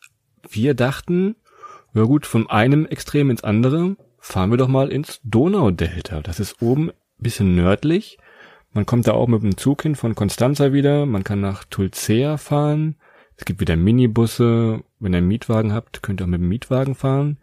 Wir 0.53 0.73
dachten, 0.73 1.35
ja 1.93 2.03
gut, 2.03 2.25
von 2.25 2.49
einem 2.49 2.85
Extrem 2.85 3.29
ins 3.29 3.43
andere 3.43 3.97
fahren 4.19 4.51
wir 4.51 4.57
doch 4.57 4.67
mal 4.67 4.91
ins 4.91 5.19
Donaudelta. 5.23 6.21
Das 6.21 6.39
ist 6.39 6.61
oben 6.61 6.91
bisschen 7.17 7.55
nördlich. 7.55 8.17
Man 8.73 8.85
kommt 8.85 9.07
da 9.07 9.13
auch 9.13 9.27
mit 9.27 9.43
dem 9.43 9.57
Zug 9.57 9.81
hin 9.83 9.95
von 9.95 10.15
Constanza 10.15 10.73
wieder. 10.73 11.05
Man 11.05 11.23
kann 11.23 11.41
nach 11.41 11.65
Tulcea 11.65 12.37
fahren. 12.37 12.95
Es 13.35 13.45
gibt 13.45 13.59
wieder 13.59 13.75
Minibusse. 13.75 14.83
Wenn 14.99 15.13
ihr 15.13 15.17
einen 15.17 15.27
Mietwagen 15.27 15.73
habt, 15.73 16.01
könnt 16.01 16.21
ihr 16.21 16.25
auch 16.25 16.29
mit 16.29 16.39
dem 16.39 16.47
Mietwagen 16.47 16.95
fahren. 16.95 17.37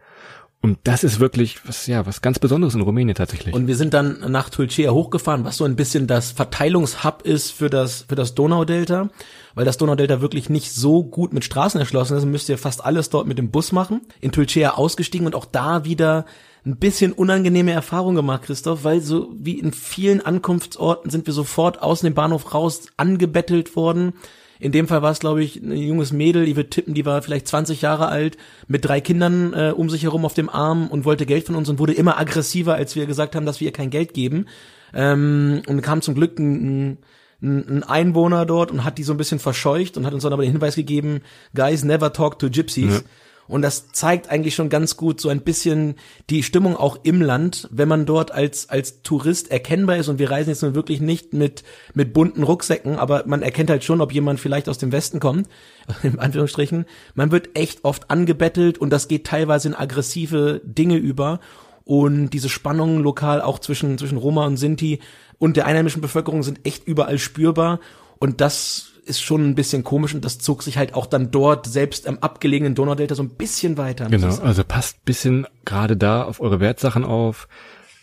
Und 0.61 0.79
das 0.85 1.05
ist 1.05 1.21
wirklich 1.21 1.65
was, 1.67 1.87
ja, 1.87 2.05
was 2.05 2.21
ganz 2.21 2.41
Besonderes 2.41 2.75
in 2.75 2.81
Rumänien 2.81 3.15
tatsächlich. 3.15 3.55
Und 3.55 3.69
wir 3.69 3.77
sind 3.77 3.95
dann 3.95 4.19
nach 4.29 4.51
Tulcea 4.51 4.91
hochgefahren, 4.91 5.45
was 5.45 5.57
so 5.57 5.65
ein 5.65 5.77
bisschen 5.77 6.09
das 6.09 6.33
Verteilungshub 6.33 7.23
ist 7.23 7.53
für 7.53 7.71
das, 7.71 8.07
für 8.09 8.17
das 8.17 8.35
Donaudelta. 8.35 9.09
Weil 9.55 9.65
das 9.65 9.77
Donaudelta 9.77 10.21
wirklich 10.21 10.51
nicht 10.51 10.73
so 10.73 11.05
gut 11.05 11.33
mit 11.33 11.45
Straßen 11.45 11.79
erschlossen 11.79 12.17
ist, 12.17 12.25
müsst 12.25 12.49
ihr 12.49 12.59
fast 12.59 12.85
alles 12.85 13.09
dort 13.09 13.29
mit 13.29 13.39
dem 13.39 13.51
Bus 13.51 13.71
machen. 13.71 14.01
In 14.21 14.33
Tulcea 14.33 14.71
ausgestiegen 14.71 15.27
und 15.27 15.37
auch 15.37 15.45
da 15.45 15.85
wieder 15.85 16.27
ein 16.67 16.77
bisschen 16.77 17.13
unangenehme 17.13 17.71
Erfahrung 17.71 18.17
gemacht, 18.17 18.43
Christoph, 18.43 18.83
weil 18.83 19.01
so 19.01 19.33
wie 19.39 19.61
in 19.61 19.73
vielen 19.73 20.21
Ankunftsorten 20.21 21.11
sind 21.11 21.27
wir 21.27 21.35
sofort 21.35 21.83
aus 21.83 22.01
dem 22.01 22.15
Bahnhof 22.15 22.53
raus 22.53 22.87
angebettelt 22.97 23.77
worden 23.77 24.13
in 24.61 24.73
dem 24.73 24.89
Fall 24.89 25.03
war 25.03 25.13
es, 25.13 25.21
glaube 25.21 25.43
ich, 25.43 25.57
ein 25.57 25.73
junges 25.73 26.13
Mädel, 26.13 26.47
ich 26.49 26.57
würde 26.57 26.71
tippen, 26.71 26.95
die 26.95 27.07
war 27.07 27.23
vielleicht 27.23 27.49
20 27.49 27.83
Jahre 27.83 28.09
alt, 28.09 28.37
mit 28.67 28.85
drei 28.85 29.01
Kindern 29.01 29.53
äh, 29.53 29.73
um 29.75 29.89
sich 29.89 30.03
herum 30.03 30.25
auf 30.25 30.35
dem 30.35 30.49
Arm 30.49 30.89
und 30.89 31.05
wollte 31.05 31.27
Geld 31.27 31.47
von 31.47 31.55
uns 31.55 31.69
und 31.69 31.79
wurde 31.79 31.93
immer 31.93 32.19
aggressiver, 32.19 32.75
als 32.75 32.97
wir 32.97 33.07
gesagt 33.07 33.37
haben, 33.37 33.47
dass 33.47 33.61
wir 33.61 33.67
ihr 33.67 33.73
kein 33.73 33.91
Geld 33.91 34.15
geben. 34.15 34.47
Ähm, 34.95 35.63
und 35.67 35.83
kam 35.83 36.03
zum 36.03 36.15
Glück 36.15 36.39
ein, 36.39 36.99
ein, 37.43 37.69
ein 37.69 37.83
Einwohner 37.85 38.47
dort 38.47 38.71
und 38.71 38.85
hat 38.85 38.99
die 38.99 39.05
so 39.05 39.13
ein 39.13 39.19
bisschen 39.19 39.39
verscheucht 39.39 39.97
und 39.97 40.07
hat 40.07 40.15
uns 40.15 40.23
dann 40.23 40.33
aber 40.33 40.43
den 40.43 40.53
Hinweis 40.53 40.77
gegeben, 40.77 41.21
guys 41.55 41.85
never 41.85 42.13
talk 42.13 42.39
to 42.39 42.51
gypsies. 42.51 42.95
Ja. 42.95 43.01
Und 43.49 43.63
das 43.63 43.91
zeigt 43.93 44.31
eigentlich 44.31 44.55
schon 44.55 44.69
ganz 44.69 44.97
gut 44.97 45.21
so 45.21 45.31
ein 45.31 45.41
bisschen 45.41 45.95
die 46.29 46.43
Stimmung 46.43 46.77
auch 46.77 46.99
im 47.03 47.23
Land, 47.23 47.67
wenn 47.73 47.89
man 47.89 48.05
dort 48.05 48.31
als, 48.31 48.69
als 48.69 49.03
Tourist 49.03 49.51
erkennbar 49.51 49.97
ist. 49.97 50.09
Und 50.09 50.19
wir 50.19 50.31
reisen 50.31 50.51
jetzt 50.51 50.63
nun 50.63 50.75
wirklich 50.75 51.01
nicht 51.01 51.33
mit, 51.33 51.65
mit 51.95 52.13
bunten 52.13 52.43
Rucksäcken, 52.43 52.97
aber 52.97 53.25
man 53.27 53.43
erkennt 53.43 53.71
halt 53.71 53.85
schon, 53.85 54.03
ob 54.03 54.13
jemand 54.13 54.39
vielleicht 54.39 54.69
aus 54.69 54.79
dem 54.79 54.93
Westen 54.93 55.19
kommt, 55.19 55.49
in 56.03 56.19
Anführungsstrichen. 56.19 56.85
Man 57.15 57.33
wird 57.33 57.57
echt 57.57 57.85
oft 57.85 58.11
angebettelt 58.11 58.79
und 58.79 58.91
das 58.91 59.09
geht 59.09 59.27
teilweise 59.27 59.69
in 59.69 59.75
aggressive 59.75 60.61
Dinge 60.65 60.97
über. 60.97 61.41
Und 61.85 62.31
diese 62.31 62.51
Spannungen 62.51 63.03
lokal 63.03 63.41
auch 63.41 63.59
zwischen, 63.59 63.97
zwischen 63.97 64.19
Roma 64.19 64.45
und 64.45 64.59
Sinti 64.59 65.01
und 65.39 65.57
der 65.57 65.65
einheimischen 65.65 66.03
Bevölkerung 66.03 66.43
sind 66.43 66.61
echt 66.67 66.87
überall 66.87 67.19
spürbar. 67.19 67.81
Und 68.19 68.43
das 68.43 68.91
ist 69.09 69.21
schon 69.23 69.49
ein 69.49 69.55
bisschen 69.55 69.85
komisch 69.85 70.15
und 70.15 70.25
das 70.25 70.39
zog 70.39 70.63
sich 70.63 70.77
halt 70.77 70.95
auch 70.95 71.07
dann 71.07 71.31
dort 71.31 71.67
selbst 71.67 72.07
am 72.07 72.19
abgelegenen 72.19 72.75
Donaudelta 72.75 73.15
so 73.15 73.23
ein 73.23 73.31
bisschen 73.31 73.77
weiter. 73.77 74.07
Genau, 74.07 74.37
also 74.39 74.65
passt 74.65 75.05
bisschen 75.05 75.47
gerade 75.65 75.97
da 75.97 76.23
auf 76.23 76.41
eure 76.41 76.61
Wertsachen 76.61 77.05
auf. 77.05 77.49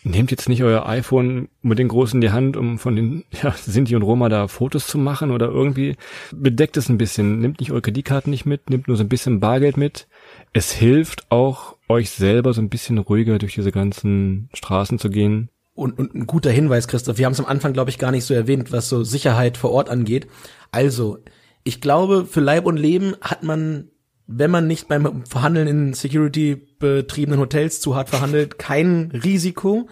Nehmt 0.04 0.30
jetzt 0.30 0.50
nicht 0.50 0.64
euer 0.64 0.88
iPhone 0.88 1.50
mit 1.64 1.80
den 1.80 1.88
großen 1.88 2.18
in 2.18 2.22
die 2.22 2.32
Hand, 2.32 2.58
um 2.58 2.78
von 2.78 2.96
den 2.96 3.24
ja, 3.42 3.52
Sinti 3.52 3.96
und 3.96 4.04
Roma 4.04 4.30
da 4.30 4.48
Fotos 4.48 4.86
zu 4.86 4.98
machen 4.98 5.32
oder 5.32 5.48
irgendwie. 5.48 5.96
Bedeckt 6.32 6.78
es 6.78 6.90
ein 6.90 7.00
bisschen. 7.00 7.40
Nehmt 7.40 7.60
nicht 7.60 7.72
eure 7.72 7.82
Kreditkarten 7.82 8.30
nicht 8.30 8.46
mit, 8.46 8.70
nehmt 8.70 8.88
nur 8.88 8.98
so 8.98 9.04
ein 9.04 9.10
bisschen 9.10 9.40
Bargeld 9.40 9.78
mit. 9.78 10.08
Es 10.54 10.72
hilft 10.72 11.32
auch 11.32 11.76
euch 11.88 12.12
selber 12.12 12.54
so 12.54 12.62
ein 12.62 12.70
bisschen 12.70 12.98
ruhiger 13.00 13.40
durch 13.40 13.56
diese 13.56 13.72
ganzen 13.72 14.50
Straßen 14.54 15.00
zu 15.00 15.10
gehen. 15.10 15.50
Und, 15.76 16.00
und 16.00 16.16
ein 16.16 16.26
guter 16.26 16.52
Hinweis, 16.52 16.88
Christoph. 16.88 17.18
Wir 17.18 17.26
haben 17.26 17.34
es 17.34 17.40
am 17.40 17.46
Anfang, 17.46 17.74
glaube 17.74 17.90
ich, 17.90 18.00
gar 18.00 18.12
nicht 18.12 18.24
so 18.24 18.34
erwähnt, 18.34 18.72
was 18.72 18.90
so 18.90 19.04
Sicherheit 19.04 19.58
vor 19.58 19.72
Ort 19.72 19.90
angeht. 19.90 20.28
Also, 20.72 21.20
ich 21.64 21.82
glaube, 21.82 22.26
für 22.26 22.40
Leib 22.40 22.66
und 22.66 22.78
Leben 22.78 23.16
hat 23.22 23.44
man, 23.44 23.90
wenn 24.26 24.52
man 24.52 24.68
nicht 24.68 24.88
beim 24.88 25.26
Verhandeln 25.26 25.68
in 25.68 25.94
Security 25.94 26.56
betriebenen 26.80 27.40
Hotels 27.40 27.82
zu 27.82 27.96
hart 27.96 28.10
verhandelt, 28.10 28.58
kein 28.58 29.12
Risiko. 29.12 29.90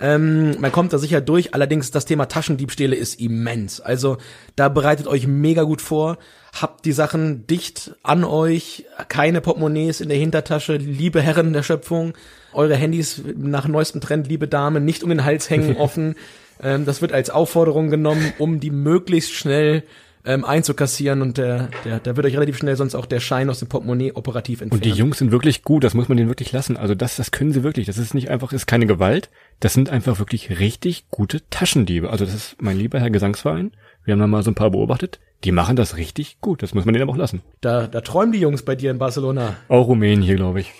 Ähm, 0.00 0.60
man 0.60 0.70
kommt 0.70 0.92
da 0.92 0.98
sicher 0.98 1.20
durch, 1.20 1.54
allerdings 1.54 1.90
das 1.90 2.04
Thema 2.04 2.26
Taschendiebstähle 2.26 2.94
ist 2.94 3.20
immens. 3.20 3.80
Also 3.80 4.18
da 4.54 4.68
bereitet 4.68 5.06
euch 5.06 5.26
mega 5.26 5.64
gut 5.64 5.82
vor, 5.82 6.18
habt 6.60 6.84
die 6.84 6.92
Sachen 6.92 7.46
dicht 7.46 7.96
an 8.02 8.24
euch, 8.24 8.86
keine 9.08 9.40
Portemonnaies 9.40 10.00
in 10.00 10.08
der 10.08 10.18
Hintertasche, 10.18 10.76
liebe 10.76 11.20
Herren 11.20 11.52
der 11.52 11.62
Schöpfung, 11.64 12.14
eure 12.52 12.76
Handys 12.76 13.22
nach 13.36 13.66
neuestem 13.66 14.00
Trend, 14.00 14.28
liebe 14.28 14.46
Damen, 14.46 14.84
nicht 14.84 15.02
um 15.02 15.10
den 15.10 15.24
Hals 15.24 15.50
hängen 15.50 15.76
offen. 15.78 16.14
Ähm, 16.62 16.84
das 16.84 17.02
wird 17.02 17.12
als 17.12 17.30
Aufforderung 17.30 17.90
genommen, 17.90 18.32
um 18.38 18.60
die 18.60 18.70
möglichst 18.70 19.32
schnell 19.32 19.82
ähm, 20.28 20.44
einzukassieren 20.44 21.22
und 21.22 21.38
der, 21.38 21.70
der, 21.86 22.00
da 22.00 22.14
wird 22.14 22.26
euch 22.26 22.34
relativ 22.34 22.58
schnell 22.58 22.76
sonst 22.76 22.94
auch 22.94 23.06
der 23.06 23.18
Schein 23.18 23.48
aus 23.48 23.60
dem 23.60 23.68
Portemonnaie 23.68 24.12
operativ 24.12 24.60
entfernt. 24.60 24.84
Und 24.84 24.84
die 24.84 24.96
Jungs 24.96 25.18
sind 25.18 25.32
wirklich 25.32 25.62
gut, 25.62 25.82
das 25.84 25.94
muss 25.94 26.08
man 26.08 26.18
denen 26.18 26.28
wirklich 26.28 26.52
lassen. 26.52 26.76
Also 26.76 26.94
das, 26.94 27.16
das 27.16 27.30
können 27.30 27.52
sie 27.52 27.62
wirklich. 27.62 27.86
Das 27.86 27.96
ist 27.96 28.12
nicht 28.12 28.28
einfach, 28.28 28.52
ist 28.52 28.66
keine 28.66 28.86
Gewalt. 28.86 29.30
Das 29.58 29.72
sind 29.72 29.88
einfach 29.88 30.18
wirklich 30.18 30.60
richtig 30.60 31.08
gute 31.10 31.40
Taschendiebe. 31.48 32.10
Also 32.10 32.26
das 32.26 32.34
ist 32.34 32.56
mein 32.60 32.76
lieber 32.76 33.00
Herr 33.00 33.10
Gesangsverein. 33.10 33.72
Wir 34.04 34.12
haben 34.12 34.20
da 34.20 34.26
mal 34.26 34.42
so 34.42 34.50
ein 34.50 34.54
paar 34.54 34.70
beobachtet. 34.70 35.18
Die 35.44 35.52
machen 35.52 35.76
das 35.76 35.96
richtig 35.96 36.40
gut. 36.42 36.62
Das 36.62 36.74
muss 36.74 36.84
man 36.84 36.92
denen 36.92 37.04
aber 37.04 37.12
auch 37.12 37.18
lassen. 37.18 37.40
da, 37.62 37.86
da 37.86 38.02
träumen 38.02 38.32
die 38.32 38.40
Jungs 38.40 38.64
bei 38.64 38.76
dir 38.76 38.90
in 38.90 38.98
Barcelona. 38.98 39.56
Auch 39.68 39.88
Rumänien 39.88 40.20
hier, 40.20 40.36
glaube 40.36 40.60
ich. 40.60 40.72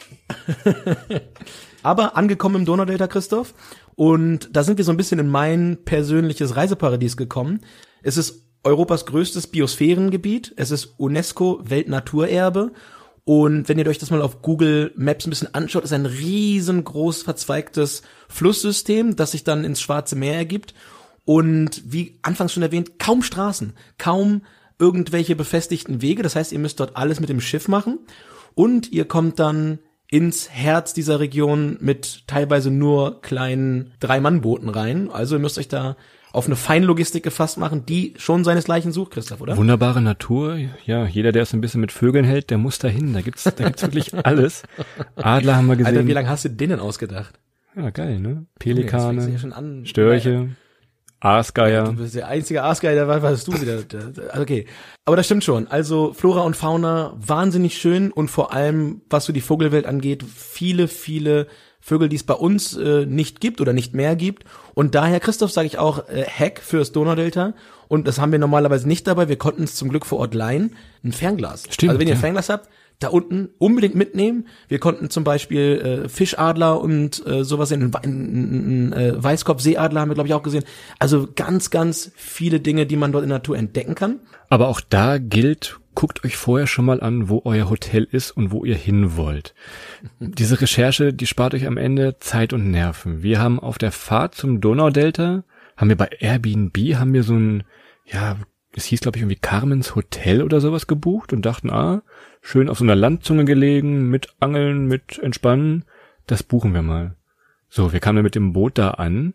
Aber 1.82 2.16
angekommen 2.16 2.56
im 2.56 2.64
Donaudelta, 2.64 3.06
Christoph. 3.06 3.54
Und 3.94 4.50
da 4.52 4.62
sind 4.64 4.78
wir 4.78 4.84
so 4.84 4.92
ein 4.92 4.96
bisschen 4.96 5.20
in 5.20 5.28
mein 5.28 5.78
persönliches 5.84 6.56
Reiseparadies 6.56 7.16
gekommen. 7.16 7.60
Es 8.02 8.16
ist 8.16 8.47
Europas 8.64 9.06
größtes 9.06 9.48
Biosphärengebiet. 9.48 10.54
Es 10.56 10.70
ist 10.70 10.94
UNESCO 10.98 11.60
Weltnaturerbe. 11.62 12.72
Und 13.24 13.68
wenn 13.68 13.78
ihr 13.78 13.86
euch 13.86 13.98
das 13.98 14.10
mal 14.10 14.22
auf 14.22 14.40
Google 14.40 14.92
Maps 14.96 15.26
ein 15.26 15.30
bisschen 15.30 15.54
anschaut, 15.54 15.84
ist 15.84 15.92
ein 15.92 16.06
riesengroß 16.06 17.22
verzweigtes 17.22 18.02
Flusssystem, 18.28 19.16
das 19.16 19.32
sich 19.32 19.44
dann 19.44 19.64
ins 19.64 19.80
Schwarze 19.80 20.16
Meer 20.16 20.34
ergibt. 20.34 20.74
Und 21.24 21.82
wie 21.84 22.18
anfangs 22.22 22.54
schon 22.54 22.62
erwähnt, 22.62 22.98
kaum 22.98 23.22
Straßen, 23.22 23.74
kaum 23.98 24.42
irgendwelche 24.78 25.36
befestigten 25.36 26.00
Wege. 26.00 26.22
Das 26.22 26.36
heißt, 26.36 26.52
ihr 26.52 26.58
müsst 26.58 26.80
dort 26.80 26.96
alles 26.96 27.20
mit 27.20 27.28
dem 27.28 27.40
Schiff 27.40 27.68
machen. 27.68 27.98
Und 28.54 28.90
ihr 28.92 29.04
kommt 29.04 29.38
dann 29.38 29.80
ins 30.10 30.48
Herz 30.48 30.94
dieser 30.94 31.20
Region 31.20 31.76
mit 31.80 32.26
teilweise 32.26 32.70
nur 32.70 33.20
kleinen 33.20 33.92
Drei-Mann-Booten 34.00 34.70
rein. 34.70 35.10
Also 35.10 35.36
ihr 35.36 35.40
müsst 35.40 35.58
euch 35.58 35.68
da 35.68 35.96
auf 36.32 36.46
eine 36.46 36.56
Feinlogistik 36.56 37.22
gefasst 37.22 37.58
machen, 37.58 37.86
die 37.86 38.14
schon 38.16 38.44
seinesgleichen 38.44 38.92
sucht, 38.92 39.12
Christoph, 39.12 39.40
oder? 39.40 39.56
Wunderbare 39.56 40.00
Natur. 40.02 40.58
Ja, 40.84 41.06
jeder, 41.06 41.32
der 41.32 41.42
es 41.42 41.52
ein 41.52 41.60
bisschen 41.60 41.80
mit 41.80 41.92
Vögeln 41.92 42.24
hält, 42.24 42.50
der 42.50 42.58
muss 42.58 42.78
dahin. 42.78 43.14
Da 43.14 43.20
gibt's, 43.22 43.44
da 43.44 43.64
gibt's 43.64 43.82
wirklich 43.82 44.14
alles. 44.26 44.62
Adler 45.16 45.56
haben 45.56 45.66
wir 45.66 45.76
gesehen. 45.76 45.96
Alter, 45.96 46.06
wie 46.06 46.12
lange 46.12 46.28
hast 46.28 46.44
du 46.44 46.50
den 46.50 46.70
denn 46.70 46.80
ausgedacht? 46.80 47.38
ja, 47.76 47.90
geil, 47.90 48.18
ne? 48.18 48.46
Pelikane, 48.58 49.20
sich 49.20 49.40
ja 49.40 49.50
an. 49.50 49.86
Störche, 49.86 50.50
Aasgeier. 51.20 51.84
Du 51.84 51.96
bist 51.96 52.14
der 52.14 52.28
einzige 52.28 52.62
Aasgeier, 52.62 52.94
der 52.94 53.08
weiß, 53.08 53.22
was 53.22 53.44
du 53.44 53.60
wieder. 53.60 53.82
Okay. 54.40 54.66
Aber 55.04 55.16
das 55.16 55.26
stimmt 55.26 55.44
schon. 55.44 55.66
Also 55.66 56.12
Flora 56.12 56.42
und 56.42 56.56
Fauna 56.56 57.14
wahnsinnig 57.16 57.78
schön 57.78 58.12
und 58.12 58.28
vor 58.28 58.52
allem, 58.52 59.02
was 59.10 59.24
so 59.24 59.32
die 59.32 59.40
Vogelwelt 59.40 59.86
angeht, 59.86 60.22
viele, 60.22 60.86
viele 60.86 61.48
Vögel, 61.80 62.08
die 62.08 62.16
es 62.16 62.24
bei 62.24 62.34
uns 62.34 62.76
äh, 62.76 63.06
nicht 63.06 63.40
gibt 63.40 63.60
oder 63.60 63.72
nicht 63.72 63.94
mehr 63.94 64.16
gibt. 64.16 64.44
Und 64.74 64.94
daher, 64.94 65.20
Christoph, 65.20 65.50
sage 65.52 65.66
ich 65.66 65.78
auch 65.78 66.08
äh, 66.08 66.24
Hack 66.24 66.60
fürs 66.60 66.92
Donaudelta. 66.92 67.54
Und 67.88 68.06
das 68.06 68.18
haben 68.18 68.32
wir 68.32 68.38
normalerweise 68.38 68.86
nicht 68.86 69.06
dabei. 69.06 69.28
Wir 69.28 69.38
konnten 69.38 69.64
es 69.64 69.74
zum 69.74 69.88
Glück 69.88 70.04
vor 70.04 70.18
Ort 70.18 70.34
leihen. 70.34 70.76
Ein 71.02 71.12
Fernglas. 71.12 71.64
Stimmt, 71.70 71.90
Also 71.90 72.00
wenn 72.00 72.08
ihr 72.08 72.14
ein 72.14 72.18
ja. 72.18 72.20
Fernglas 72.20 72.48
habt, 72.48 72.68
da 72.98 73.08
unten 73.08 73.50
unbedingt 73.58 73.94
mitnehmen. 73.94 74.48
Wir 74.66 74.78
konnten 74.80 75.08
zum 75.08 75.22
Beispiel 75.22 76.04
äh, 76.04 76.08
Fischadler 76.08 76.80
und 76.80 77.24
äh, 77.26 77.44
sowas. 77.44 77.70
Ein, 77.70 77.94
ein, 77.94 78.90
ein 78.90 78.92
äh, 78.92 79.22
Weißkopfseeadler 79.22 80.00
haben 80.00 80.10
wir, 80.10 80.14
glaube 80.14 80.28
ich, 80.28 80.34
auch 80.34 80.42
gesehen. 80.42 80.64
Also 80.98 81.28
ganz, 81.34 81.70
ganz 81.70 82.10
viele 82.16 82.60
Dinge, 82.60 82.86
die 82.86 82.96
man 82.96 83.12
dort 83.12 83.22
in 83.22 83.30
der 83.30 83.38
Natur 83.38 83.56
entdecken 83.56 83.94
kann. 83.94 84.20
Aber 84.48 84.68
auch 84.68 84.80
da 84.80 85.18
gilt, 85.18 85.78
guckt 85.94 86.24
euch 86.24 86.36
vorher 86.36 86.66
schon 86.66 86.86
mal 86.86 87.00
an, 87.00 87.28
wo 87.28 87.42
euer 87.44 87.70
Hotel 87.70 88.06
ist 88.10 88.32
und 88.32 88.50
wo 88.50 88.64
ihr 88.64 88.74
hin 88.74 89.16
wollt. 89.16 89.54
Diese 90.18 90.60
Recherche, 90.60 91.12
die 91.12 91.26
spart 91.26 91.54
euch 91.54 91.66
am 91.66 91.76
Ende 91.76 92.18
Zeit 92.18 92.52
und 92.52 92.70
Nerven. 92.70 93.22
Wir 93.22 93.40
haben 93.40 93.60
auf 93.60 93.78
der 93.78 93.92
Fahrt 93.92 94.34
zum 94.34 94.60
Donaudelta, 94.60 95.44
haben 95.76 95.88
wir 95.88 95.96
bei 95.96 96.10
Airbnb, 96.18 96.76
haben 96.94 97.14
wir 97.14 97.22
so 97.22 97.34
ein, 97.34 97.62
ja, 98.06 98.36
es 98.74 98.86
hieß 98.86 99.00
glaube 99.00 99.18
ich 99.18 99.22
irgendwie 99.22 99.40
Carmens 99.40 99.94
Hotel 99.94 100.42
oder 100.42 100.60
sowas 100.60 100.86
gebucht 100.86 101.32
und 101.32 101.46
dachten, 101.46 101.70
ah, 101.70 102.02
schön 102.48 102.70
auf 102.70 102.78
so 102.78 102.84
einer 102.84 102.96
Landzunge 102.96 103.44
gelegen, 103.44 104.08
mit 104.08 104.28
Angeln, 104.40 104.86
mit 104.86 105.18
Entspannen, 105.18 105.84
das 106.26 106.42
buchen 106.42 106.72
wir 106.72 106.80
mal. 106.80 107.14
So, 107.68 107.92
wir 107.92 108.00
kamen 108.00 108.22
mit 108.22 108.34
dem 108.34 108.54
Boot 108.54 108.78
da 108.78 108.92
an, 108.92 109.34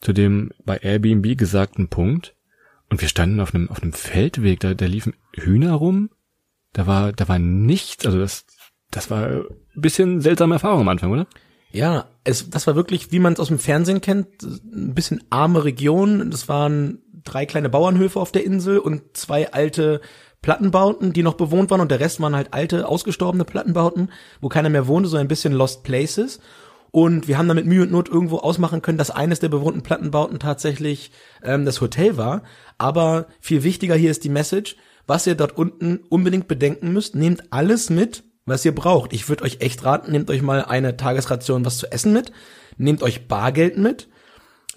zu 0.00 0.12
dem 0.12 0.52
bei 0.64 0.76
Airbnb 0.76 1.36
gesagten 1.36 1.88
Punkt, 1.88 2.36
und 2.88 3.00
wir 3.00 3.08
standen 3.08 3.40
auf 3.40 3.52
einem, 3.52 3.68
auf 3.68 3.82
einem 3.82 3.92
Feldweg, 3.92 4.60
da, 4.60 4.74
da 4.74 4.86
liefen 4.86 5.14
Hühner 5.34 5.72
rum. 5.72 6.10
Da 6.72 6.86
war, 6.86 7.12
da 7.12 7.26
war 7.26 7.38
nichts, 7.38 8.06
also 8.06 8.18
das, 8.18 8.44
das 8.90 9.10
war 9.10 9.26
ein 9.26 9.44
bisschen 9.74 10.20
seltsame 10.20 10.54
Erfahrung 10.54 10.82
am 10.82 10.88
Anfang, 10.88 11.10
oder? 11.10 11.26
Ja, 11.72 12.10
es, 12.22 12.48
das 12.50 12.66
war 12.66 12.76
wirklich, 12.76 13.10
wie 13.10 13.18
man 13.18 13.32
es 13.32 13.40
aus 13.40 13.48
dem 13.48 13.58
Fernsehen 13.58 14.02
kennt, 14.02 14.42
ein 14.42 14.94
bisschen 14.94 15.24
arme 15.30 15.64
Region. 15.64 16.30
Das 16.30 16.48
waren 16.48 16.98
drei 17.24 17.46
kleine 17.46 17.70
Bauernhöfe 17.70 18.20
auf 18.20 18.30
der 18.30 18.44
Insel 18.44 18.78
und 18.78 19.16
zwei 19.16 19.50
alte 19.52 20.02
Plattenbauten, 20.42 21.12
die 21.12 21.22
noch 21.22 21.34
bewohnt 21.34 21.70
waren 21.70 21.80
und 21.80 21.90
der 21.90 22.00
Rest 22.00 22.20
waren 22.20 22.36
halt 22.36 22.52
alte, 22.52 22.88
ausgestorbene 22.88 23.44
Plattenbauten, 23.44 24.10
wo 24.40 24.48
keiner 24.48 24.68
mehr 24.68 24.88
wohnte, 24.88 25.08
so 25.08 25.16
ein 25.16 25.28
bisschen 25.28 25.52
Lost 25.52 25.84
Places. 25.84 26.40
Und 26.90 27.26
wir 27.26 27.38
haben 27.38 27.48
dann 27.48 27.56
mit 27.56 27.64
Mühe 27.64 27.82
und 27.82 27.92
Not 27.92 28.10
irgendwo 28.10 28.38
ausmachen 28.38 28.82
können, 28.82 28.98
dass 28.98 29.10
eines 29.10 29.40
der 29.40 29.48
bewohnten 29.48 29.82
Plattenbauten 29.82 30.38
tatsächlich 30.38 31.10
ähm, 31.42 31.64
das 31.64 31.80
Hotel 31.80 32.18
war. 32.18 32.42
Aber 32.76 33.26
viel 33.40 33.62
wichtiger 33.62 33.94
hier 33.94 34.10
ist 34.10 34.24
die 34.24 34.28
Message, 34.28 34.76
was 35.06 35.26
ihr 35.26 35.34
dort 35.34 35.56
unten 35.56 36.00
unbedingt 36.10 36.48
bedenken 36.48 36.92
müsst, 36.92 37.14
nehmt 37.14 37.44
alles 37.50 37.88
mit, 37.88 38.24
was 38.44 38.64
ihr 38.64 38.74
braucht. 38.74 39.12
Ich 39.12 39.28
würde 39.28 39.44
euch 39.44 39.58
echt 39.60 39.84
raten, 39.84 40.12
nehmt 40.12 40.28
euch 40.28 40.42
mal 40.42 40.64
eine 40.64 40.96
Tagesration 40.96 41.64
was 41.64 41.78
zu 41.78 41.90
essen 41.90 42.12
mit, 42.12 42.32
nehmt 42.76 43.02
euch 43.02 43.26
Bargeld 43.26 43.78
mit, 43.78 44.08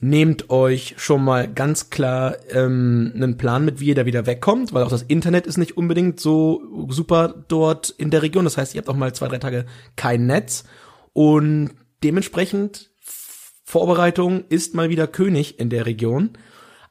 nehmt 0.01 0.49
euch 0.49 0.95
schon 0.97 1.23
mal 1.23 1.47
ganz 1.47 1.89
klar 1.89 2.37
ähm, 2.49 3.11
einen 3.15 3.37
Plan 3.37 3.63
mit, 3.63 3.79
wie 3.79 3.87
ihr 3.87 3.95
da 3.95 4.05
wieder 4.05 4.25
wegkommt, 4.25 4.73
weil 4.73 4.83
auch 4.83 4.89
das 4.89 5.03
Internet 5.03 5.47
ist 5.47 5.57
nicht 5.57 5.77
unbedingt 5.77 6.19
so 6.19 6.61
super 6.89 7.45
dort 7.47 7.89
in 7.91 8.11
der 8.11 8.21
Region. 8.21 8.43
Das 8.43 8.57
heißt, 8.57 8.75
ihr 8.75 8.79
habt 8.79 8.89
auch 8.89 8.95
mal 8.95 9.13
zwei, 9.13 9.27
drei 9.27 9.37
Tage 9.37 9.65
kein 9.95 10.25
Netz 10.25 10.65
und 11.13 11.71
dementsprechend 12.03 12.91
Vorbereitung 13.63 14.45
ist 14.49 14.75
mal 14.75 14.89
wieder 14.89 15.07
König 15.07 15.59
in 15.59 15.69
der 15.69 15.85
Region. 15.85 16.31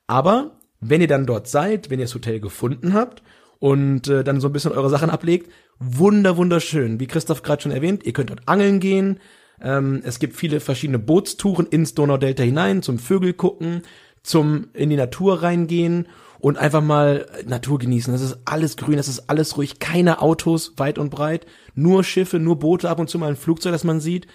Aber 0.06 0.58
wenn 0.80 1.00
ihr 1.00 1.06
dann 1.06 1.26
dort 1.26 1.46
seid, 1.46 1.90
wenn 1.90 1.98
ihr 1.98 2.06
das 2.06 2.14
Hotel 2.14 2.40
gefunden 2.40 2.94
habt 2.94 3.22
und 3.58 4.08
äh, 4.08 4.24
dann 4.24 4.40
so 4.40 4.48
ein 4.48 4.52
bisschen 4.52 4.72
eure 4.72 4.90
Sachen 4.90 5.10
ablegt, 5.10 5.50
wunder 5.78 6.36
wunderschön. 6.36 7.00
Wie 7.00 7.06
Christoph 7.06 7.42
gerade 7.42 7.62
schon 7.62 7.72
erwähnt, 7.72 8.04
ihr 8.04 8.12
könnt 8.12 8.30
dort 8.30 8.48
angeln 8.48 8.80
gehen. 8.80 9.20
Ähm, 9.60 10.02
es 10.04 10.18
gibt 10.18 10.36
viele 10.36 10.60
verschiedene 10.60 10.98
Bootstouren 10.98 11.66
ins 11.66 11.94
Donaudelta 11.94 12.42
hinein, 12.42 12.82
zum 12.82 12.98
Vögel 12.98 13.32
gucken, 13.32 13.82
zum 14.22 14.68
in 14.72 14.90
die 14.90 14.96
Natur 14.96 15.42
reingehen. 15.42 16.06
und 16.44 16.58
einfach 16.58 16.82
mal 16.82 17.24
Natur 17.46 17.78
genießen. 17.78 18.12
Das 18.12 18.20
ist 18.20 18.36
alles 18.44 18.76
grün, 18.76 18.98
das 18.98 19.08
ist 19.08 19.30
alles 19.30 19.56
ruhig, 19.56 19.78
keine 19.78 20.20
Autos 20.20 20.74
weit 20.76 20.98
und 20.98 21.08
breit, 21.08 21.46
nur 21.74 22.04
Schiffe, 22.04 22.38
nur 22.38 22.58
Boote, 22.58 22.90
ab 22.90 22.98
und 23.00 23.08
zu 23.08 23.18
mal 23.18 23.30
ein 23.30 23.36
Flugzeug, 23.36 23.72
das 23.72 23.82
man 23.82 23.98
sieht. 23.98 24.26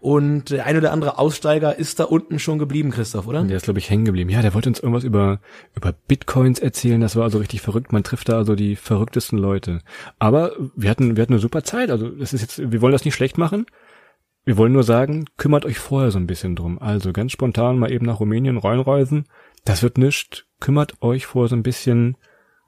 Und 0.00 0.50
der 0.50 0.64
ein 0.64 0.78
oder 0.78 0.92
andere 0.92 1.18
Aussteiger 1.18 1.78
ist 1.78 2.00
da 2.00 2.04
unten 2.04 2.38
schon 2.38 2.58
geblieben, 2.58 2.90
Christoph, 2.90 3.26
oder? 3.26 3.42
Der 3.42 3.58
ist, 3.58 3.64
glaube 3.64 3.80
ich, 3.80 3.90
hängen 3.90 4.06
geblieben. 4.06 4.30
Ja, 4.30 4.40
der 4.40 4.54
wollte 4.54 4.70
uns 4.70 4.78
irgendwas 4.80 5.04
über, 5.04 5.40
über 5.74 5.92
Bitcoins 5.92 6.58
erzählen. 6.58 7.02
Das 7.02 7.16
war 7.16 7.24
also 7.24 7.38
richtig 7.38 7.60
verrückt. 7.60 7.92
Man 7.92 8.04
trifft 8.04 8.30
da 8.30 8.38
also 8.38 8.54
die 8.54 8.76
verrücktesten 8.76 9.38
Leute. 9.38 9.80
Aber 10.18 10.52
wir 10.74 10.88
hatten, 10.88 11.16
wir 11.16 11.22
hatten 11.22 11.34
eine 11.34 11.40
super 11.40 11.64
Zeit. 11.64 11.90
Also, 11.90 12.08
das 12.08 12.32
ist 12.32 12.40
jetzt, 12.40 12.72
wir 12.72 12.80
wollen 12.80 12.92
das 12.92 13.04
nicht 13.04 13.14
schlecht 13.14 13.36
machen. 13.36 13.66
Wir 14.44 14.56
wollen 14.56 14.72
nur 14.72 14.82
sagen, 14.84 15.26
kümmert 15.36 15.64
euch 15.66 15.78
vorher 15.78 16.10
so 16.10 16.18
ein 16.18 16.26
bisschen 16.26 16.56
drum. 16.56 16.78
Also 16.80 17.12
ganz 17.12 17.32
spontan 17.32 17.78
mal 17.78 17.92
eben 17.92 18.06
nach 18.06 18.20
Rumänien 18.20 18.56
reinreisen. 18.58 19.26
Das 19.64 19.82
wird 19.82 19.98
nischt. 19.98 20.46
Kümmert 20.60 21.02
euch 21.02 21.26
vorher 21.26 21.48
so 21.48 21.56
ein 21.56 21.62
bisschen 21.62 22.16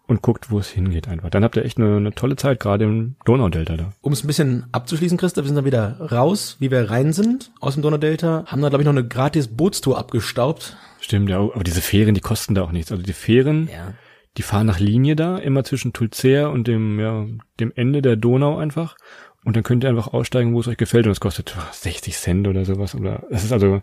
und 0.06 0.22
guckt, 0.22 0.50
wo 0.50 0.58
es 0.58 0.68
hingeht 0.68 1.06
einfach. 1.08 1.30
Dann 1.30 1.44
habt 1.44 1.56
ihr 1.56 1.64
echt 1.64 1.78
eine, 1.78 1.96
eine 1.96 2.12
tolle 2.12 2.34
Zeit, 2.36 2.58
gerade 2.60 2.84
im 2.84 3.14
Donaudelta 3.24 3.76
da. 3.76 3.92
Um 4.00 4.12
es 4.12 4.24
ein 4.24 4.26
bisschen 4.26 4.66
abzuschließen, 4.72 5.16
Christoph, 5.16 5.44
wir 5.44 5.48
sind 5.48 5.56
dann 5.56 5.64
wieder 5.64 6.00
raus, 6.12 6.56
wie 6.58 6.70
wir 6.72 6.90
rein 6.90 7.12
sind 7.12 7.52
aus 7.60 7.74
dem 7.74 7.82
Donaudelta, 7.82 8.44
haben 8.46 8.60
da, 8.60 8.68
glaube 8.70 8.82
ich, 8.82 8.86
noch 8.86 8.92
eine 8.92 9.06
gratis 9.06 9.46
Bootstour 9.48 9.96
abgestaubt. 9.98 10.76
Stimmt, 11.00 11.30
ja, 11.30 11.38
aber 11.38 11.62
diese 11.62 11.80
Fähren, 11.80 12.14
die 12.16 12.20
kosten 12.20 12.56
da 12.56 12.62
auch 12.62 12.72
nichts. 12.72 12.90
Also 12.90 13.04
die 13.04 13.12
Fähren, 13.12 13.68
Ja. 13.72 13.94
die 14.36 14.42
fahren 14.42 14.66
nach 14.66 14.80
Linie 14.80 15.14
da, 15.14 15.38
immer 15.38 15.62
zwischen 15.62 15.92
Tulcea 15.92 16.48
und 16.48 16.66
dem, 16.66 16.98
ja, 16.98 17.26
dem 17.60 17.72
Ende 17.76 18.02
der 18.02 18.16
Donau 18.16 18.58
einfach. 18.58 18.96
Und 19.44 19.56
dann 19.56 19.62
könnt 19.62 19.84
ihr 19.84 19.90
einfach 19.90 20.12
aussteigen, 20.12 20.54
wo 20.54 20.60
es 20.60 20.68
euch 20.68 20.76
gefällt. 20.76 21.06
Und 21.06 21.12
es 21.12 21.20
kostet 21.20 21.54
oh, 21.58 21.62
60 21.72 22.14
Cent 22.16 22.46
oder 22.46 22.64
sowas. 22.64 22.94
Oder 22.94 23.24
es 23.30 23.42
ist 23.44 23.52
also 23.52 23.80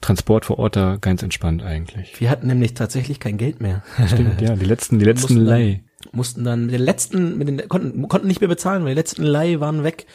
Transport 0.00 0.44
vor 0.44 0.58
Ort 0.58 0.76
da 0.76 0.96
ganz 1.00 1.22
entspannt 1.22 1.62
eigentlich. 1.62 2.20
Wir 2.20 2.30
hatten 2.30 2.46
nämlich 2.46 2.74
tatsächlich 2.74 3.20
kein 3.20 3.36
Geld 3.38 3.60
mehr. 3.60 3.82
Stimmt, 4.06 4.40
ja, 4.40 4.54
die 4.54 4.64
letzten, 4.64 4.98
die 4.98 5.04
letzten 5.04 5.34
Mussten 5.34 5.46
dann- 5.46 5.58
Leih. 5.60 5.80
mussten 6.12 6.44
dann 6.44 6.66
mit 6.66 6.74
den 6.74 6.82
letzten, 6.82 7.38
mit 7.38 7.48
den 7.48 7.68
konnten, 7.68 8.08
konnten 8.08 8.26
nicht 8.28 8.40
mehr 8.40 8.48
bezahlen, 8.48 8.84
weil 8.84 8.90
die 8.94 8.98
letzten 9.00 9.22
Leih 9.22 9.60
waren 9.60 9.84
weg. 9.84 10.06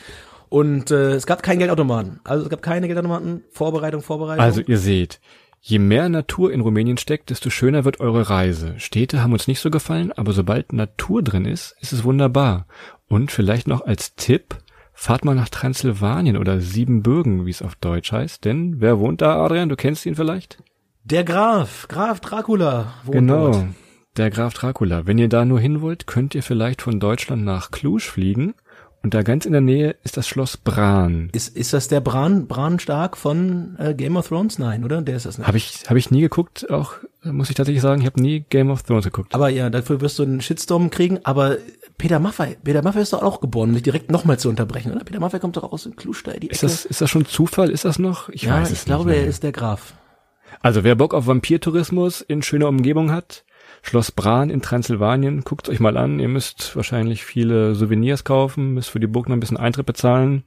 Und 0.50 0.92
äh, 0.92 1.12
es 1.14 1.26
gab 1.26 1.44
keinen 1.44 1.60
Geldautomaten. 1.60 2.20
Also 2.24 2.46
es 2.46 2.50
gab 2.50 2.62
keine 2.62 2.88
Geldautomaten. 2.88 3.44
Vorbereitung, 3.52 4.02
Vorbereitung. 4.02 4.44
Also 4.44 4.62
ihr 4.62 4.78
seht, 4.78 5.20
je 5.62 5.80
mehr 5.80 6.08
Natur 6.08 6.54
in 6.54 6.62
Rumänien 6.62 6.98
steckt, 6.98 7.30
desto 7.30 7.50
schöner 7.50 7.84
wird 7.84 8.00
eure 8.00 8.30
Reise. 8.30 8.76
Städte 8.78 9.22
haben 9.22 9.34
uns 9.34 9.48
nicht 9.48 9.60
so 9.60 9.70
gefallen, 9.70 10.14
aber 10.14 10.32
sobald 10.32 10.72
Natur 10.72 11.22
drin 11.24 11.46
ist, 11.46 11.76
ist 11.82 11.92
es 11.92 12.04
wunderbar. 12.06 12.68
Und 13.08 13.32
vielleicht 13.32 13.68
noch 13.68 13.86
als 13.86 14.16
Tipp, 14.16 14.56
fahrt 15.00 15.24
mal 15.24 15.36
nach 15.36 15.50
Transsilvanien 15.50 16.38
oder 16.38 16.60
Siebenbürgen, 16.60 17.46
wie 17.46 17.52
es 17.52 17.62
auf 17.62 17.76
Deutsch 17.76 18.12
heißt. 18.12 18.44
Denn 18.44 18.82
wer 18.82 19.00
wohnt 19.00 19.22
da, 19.22 19.44
Adrian? 19.46 19.70
Du 19.70 19.76
kennst 19.76 20.06
ihn 20.06 20.16
vielleicht? 20.16 20.58
der 21.04 21.24
Graf, 21.24 21.88
Graf 21.88 22.20
Dracula 22.20 22.96
wohnt 23.06 23.16
Genau, 23.16 23.52
dort. 23.52 23.66
der 24.18 24.30
Graf 24.30 24.54
Dracula. 24.54 25.06
Wenn 25.08 25.18
ihr 25.18 25.30
da 25.30 25.46
nur 25.46 25.60
hin 25.60 25.80
wollt, 25.82 26.06
könnt 26.06 26.36
ihr 26.36 26.44
vielleicht 26.44 26.82
von 26.82 27.00
Deutschland 27.00 27.46
nach 27.46 27.72
Cluj 27.72 28.02
fliegen. 28.02 28.56
Und 29.08 29.14
da 29.14 29.24
ganz 29.24 29.46
in 29.46 29.54
der 29.54 29.62
Nähe 29.62 29.96
ist 30.04 30.18
das 30.18 30.28
Schloss 30.28 30.58
Bran. 30.58 31.30
Ist, 31.32 31.56
ist 31.56 31.72
das 31.72 31.88
der 31.88 32.02
Bran, 32.02 32.46
Bran 32.46 32.78
Stark 32.78 33.16
von 33.16 33.78
äh, 33.80 33.94
Game 33.94 34.18
of 34.18 34.28
Thrones? 34.28 34.60
Nein, 34.60 34.84
oder? 34.84 35.02
Der 35.02 35.16
ist 35.16 35.26
das 35.26 35.38
nicht. 35.38 35.48
Habe 35.48 35.56
ich, 35.56 35.84
hab 35.88 35.96
ich 35.96 36.12
nie 36.12 36.20
geguckt, 36.20 36.70
auch 36.70 36.96
muss 37.24 37.50
ich 37.50 37.56
tatsächlich 37.56 37.82
sagen, 37.82 38.02
ich 38.02 38.06
habe 38.06 38.22
nie 38.22 38.42
Game 38.50 38.70
of 38.70 38.84
Thrones 38.84 39.06
geguckt. 39.06 39.34
Aber 39.34 39.48
ja, 39.48 39.70
dafür 39.70 40.02
wirst 40.02 40.20
du 40.20 40.24
einen 40.24 40.42
Shitstorm 40.42 40.90
kriegen. 40.90 41.22
Aber 41.24 41.56
Peter 41.98 42.20
Maffay, 42.20 42.58
Peter 42.62 42.82
Maffay 42.82 43.02
ist 43.02 43.14
doch 43.14 43.24
auch 43.24 43.40
geboren, 43.40 43.70
um 43.70 43.76
dich 43.76 43.84
direkt 43.84 44.12
nochmal 44.12 44.40
zu 44.40 44.50
unterbrechen, 44.50 44.92
oder? 44.92 45.06
Peter 45.06 45.22
Maffay 45.22 45.40
kommt 45.40 45.56
doch 45.56 45.72
aus 45.72 45.84
dem 45.84 45.96
Kluster, 45.96 46.34
die 46.34 46.48
Ist 46.48 46.64
das, 46.64 46.84
ist 46.84 47.00
das 47.00 47.10
schon 47.10 47.26
Zufall? 47.26 47.70
Ist 47.70 47.86
das 47.86 48.00
noch? 48.00 48.28
Ich 48.28 48.42
ja, 48.42 48.56
weiß 48.60 48.72
es 48.72 48.80
ich 48.80 48.86
glaube, 48.88 49.12
nicht. 49.12 49.20
er 49.22 49.28
ist 49.28 49.42
der 49.42 49.54
Graf. 49.54 49.94
Also 50.60 50.84
wer 50.84 50.96
Bock 50.96 51.14
auf 51.14 51.28
Vampirtourismus 51.28 52.20
in 52.20 52.42
schöner 52.42 52.68
Umgebung 52.68 53.14
hat, 53.14 53.46
Schloss 53.88 54.12
Bran 54.12 54.50
in 54.50 54.62
Transsilvanien, 54.62 55.46
guckt 55.46 55.70
euch 55.70 55.80
mal 55.80 55.96
an. 55.96 56.20
Ihr 56.20 56.28
müsst 56.28 56.76
wahrscheinlich 56.76 57.24
viele 57.24 57.74
Souvenirs 57.74 58.26
kaufen, 58.26 58.74
müsst 58.74 58.90
für 58.90 59.00
die 59.00 59.08
Burg 59.08 59.30
noch 59.30 59.38
ein 59.38 59.40
bisschen 59.40 59.56
Eintritt 59.56 59.86
bezahlen, 59.86 60.44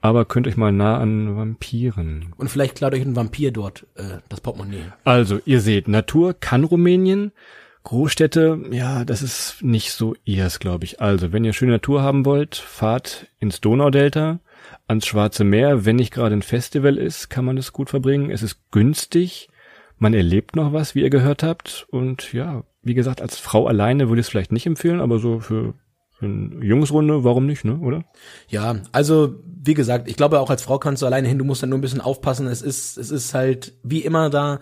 aber 0.00 0.24
könnt 0.24 0.46
euch 0.46 0.56
mal 0.56 0.72
nah 0.72 0.96
an 0.96 1.36
Vampiren. 1.36 2.32
Und 2.38 2.48
vielleicht 2.48 2.76
klaut 2.76 2.94
euch 2.94 3.02
ein 3.02 3.16
Vampir 3.16 3.50
dort 3.50 3.86
äh, 3.96 4.20
das 4.30 4.40
Portemonnaie. 4.40 4.94
Also, 5.04 5.40
ihr 5.44 5.60
seht, 5.60 5.88
Natur 5.88 6.32
kann 6.32 6.64
Rumänien. 6.64 7.32
Großstädte, 7.82 8.58
ja, 8.70 9.04
das 9.04 9.20
ist 9.20 9.62
nicht 9.62 9.92
so 9.92 10.14
ihrs, 10.24 10.58
glaube 10.58 10.86
ich. 10.86 11.02
Also, 11.02 11.32
wenn 11.32 11.44
ihr 11.44 11.52
schöne 11.52 11.72
Natur 11.72 12.02
haben 12.02 12.24
wollt, 12.24 12.56
fahrt 12.56 13.26
ins 13.40 13.60
Donaudelta, 13.60 14.40
ans 14.88 15.06
Schwarze 15.06 15.44
Meer. 15.44 15.84
Wenn 15.84 15.96
nicht 15.96 16.14
gerade 16.14 16.34
ein 16.34 16.40
Festival 16.40 16.96
ist, 16.96 17.28
kann 17.28 17.44
man 17.44 17.56
das 17.56 17.74
gut 17.74 17.90
verbringen. 17.90 18.30
Es 18.30 18.42
ist 18.42 18.70
günstig. 18.70 19.50
Man 19.98 20.14
erlebt 20.14 20.56
noch 20.56 20.72
was, 20.72 20.94
wie 20.94 21.02
ihr 21.02 21.10
gehört 21.10 21.42
habt. 21.42 21.86
Und 21.90 22.32
ja, 22.32 22.64
wie 22.82 22.94
gesagt, 22.94 23.20
als 23.20 23.38
Frau 23.38 23.66
alleine 23.66 24.08
würde 24.08 24.20
ich 24.20 24.26
es 24.26 24.30
vielleicht 24.30 24.52
nicht 24.52 24.66
empfehlen, 24.66 25.00
aber 25.00 25.18
so 25.18 25.40
für, 25.40 25.74
eine 26.22 26.64
Jungsrunde, 26.64 27.24
warum 27.24 27.46
nicht, 27.46 27.64
ne, 27.64 27.78
oder? 27.78 28.04
Ja, 28.48 28.76
also 28.92 29.36
wie 29.44 29.74
gesagt, 29.74 30.08
ich 30.08 30.16
glaube 30.16 30.40
auch 30.40 30.50
als 30.50 30.62
Frau 30.62 30.78
kannst 30.78 31.02
du 31.02 31.06
alleine 31.06 31.28
hin, 31.28 31.38
du 31.38 31.44
musst 31.44 31.62
dann 31.62 31.70
nur 31.70 31.78
ein 31.78 31.82
bisschen 31.82 32.00
aufpassen. 32.00 32.46
Es 32.46 32.62
ist, 32.62 32.96
es 32.96 33.10
ist 33.10 33.34
halt 33.34 33.74
wie 33.82 34.00
immer 34.00 34.30
da 34.30 34.60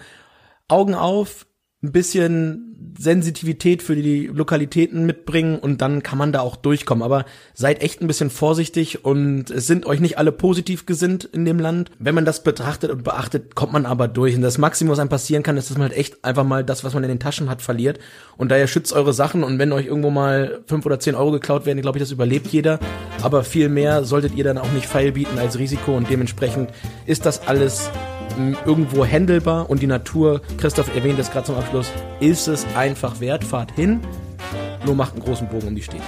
Augen 0.68 0.94
auf, 0.94 1.46
ein 1.82 1.92
bisschen 1.92 2.68
Sensitivität 2.98 3.82
für 3.82 3.94
die 3.94 4.26
Lokalitäten 4.26 5.06
mitbringen 5.06 5.58
und 5.60 5.80
dann 5.80 6.02
kann 6.02 6.18
man 6.18 6.32
da 6.32 6.40
auch 6.40 6.56
durchkommen. 6.56 7.04
Aber 7.04 7.24
seid 7.54 7.82
echt 7.82 8.00
ein 8.00 8.08
bisschen 8.08 8.30
vorsichtig 8.30 9.04
und 9.04 9.50
es 9.50 9.68
sind 9.68 9.86
euch 9.86 10.00
nicht 10.00 10.18
alle 10.18 10.32
positiv 10.32 10.86
gesinnt 10.86 11.24
in 11.24 11.44
dem 11.44 11.60
Land. 11.60 11.92
Wenn 12.00 12.16
man 12.16 12.24
das 12.24 12.42
betrachtet 12.42 12.90
und 12.90 13.04
beachtet, 13.04 13.54
kommt 13.54 13.72
man 13.72 13.86
aber 13.86 14.08
durch. 14.08 14.34
Und 14.34 14.42
das 14.42 14.58
Maximum, 14.58 14.92
was 14.92 14.98
einem 14.98 15.08
passieren 15.08 15.44
kann, 15.44 15.56
ist, 15.56 15.70
dass 15.70 15.78
man 15.78 15.88
halt 15.88 15.98
echt 15.98 16.24
einfach 16.24 16.44
mal 16.44 16.64
das, 16.64 16.82
was 16.82 16.94
man 16.94 17.04
in 17.04 17.10
den 17.10 17.20
Taschen 17.20 17.48
hat, 17.48 17.62
verliert. 17.62 18.00
Und 18.36 18.50
daher 18.50 18.66
schützt 18.66 18.92
eure 18.92 19.12
Sachen 19.12 19.44
und 19.44 19.60
wenn 19.60 19.72
euch 19.72 19.86
irgendwo 19.86 20.10
mal 20.10 20.60
fünf 20.66 20.84
oder 20.84 20.98
zehn 20.98 21.14
Euro 21.14 21.30
geklaut 21.30 21.66
werden, 21.66 21.80
glaube 21.80 21.98
ich, 21.98 22.02
das 22.02 22.10
überlebt 22.10 22.48
jeder. 22.48 22.80
Aber 23.22 23.44
viel 23.44 23.68
mehr 23.68 24.02
solltet 24.02 24.34
ihr 24.34 24.44
dann 24.44 24.58
auch 24.58 24.72
nicht 24.72 24.86
feilbieten 24.86 25.38
als 25.38 25.58
Risiko 25.58 25.96
und 25.96 26.10
dementsprechend 26.10 26.70
ist 27.06 27.24
das 27.24 27.46
alles 27.46 27.90
irgendwo 28.66 29.04
handelbar 29.04 29.68
und 29.70 29.82
die 29.82 29.86
Natur, 29.86 30.40
Christoph 30.58 30.94
erwähnt 30.94 31.18
es 31.18 31.30
gerade 31.30 31.46
zum 31.46 31.56
Abschluss, 31.56 31.90
ist 32.20 32.48
es 32.48 32.66
einfach 32.74 33.20
wert, 33.20 33.44
fahrt 33.44 33.72
hin, 33.72 34.00
nur 34.84 34.94
macht 34.94 35.14
einen 35.14 35.22
großen 35.22 35.48
Bogen 35.48 35.68
um 35.68 35.74
die 35.74 35.82
Städte. 35.82 36.02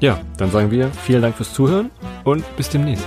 Ja, 0.00 0.20
dann 0.36 0.50
sagen 0.50 0.70
wir 0.70 0.90
vielen 0.90 1.22
Dank 1.22 1.36
fürs 1.36 1.52
Zuhören 1.52 1.90
und 2.24 2.44
bis 2.56 2.68
demnächst. 2.68 3.06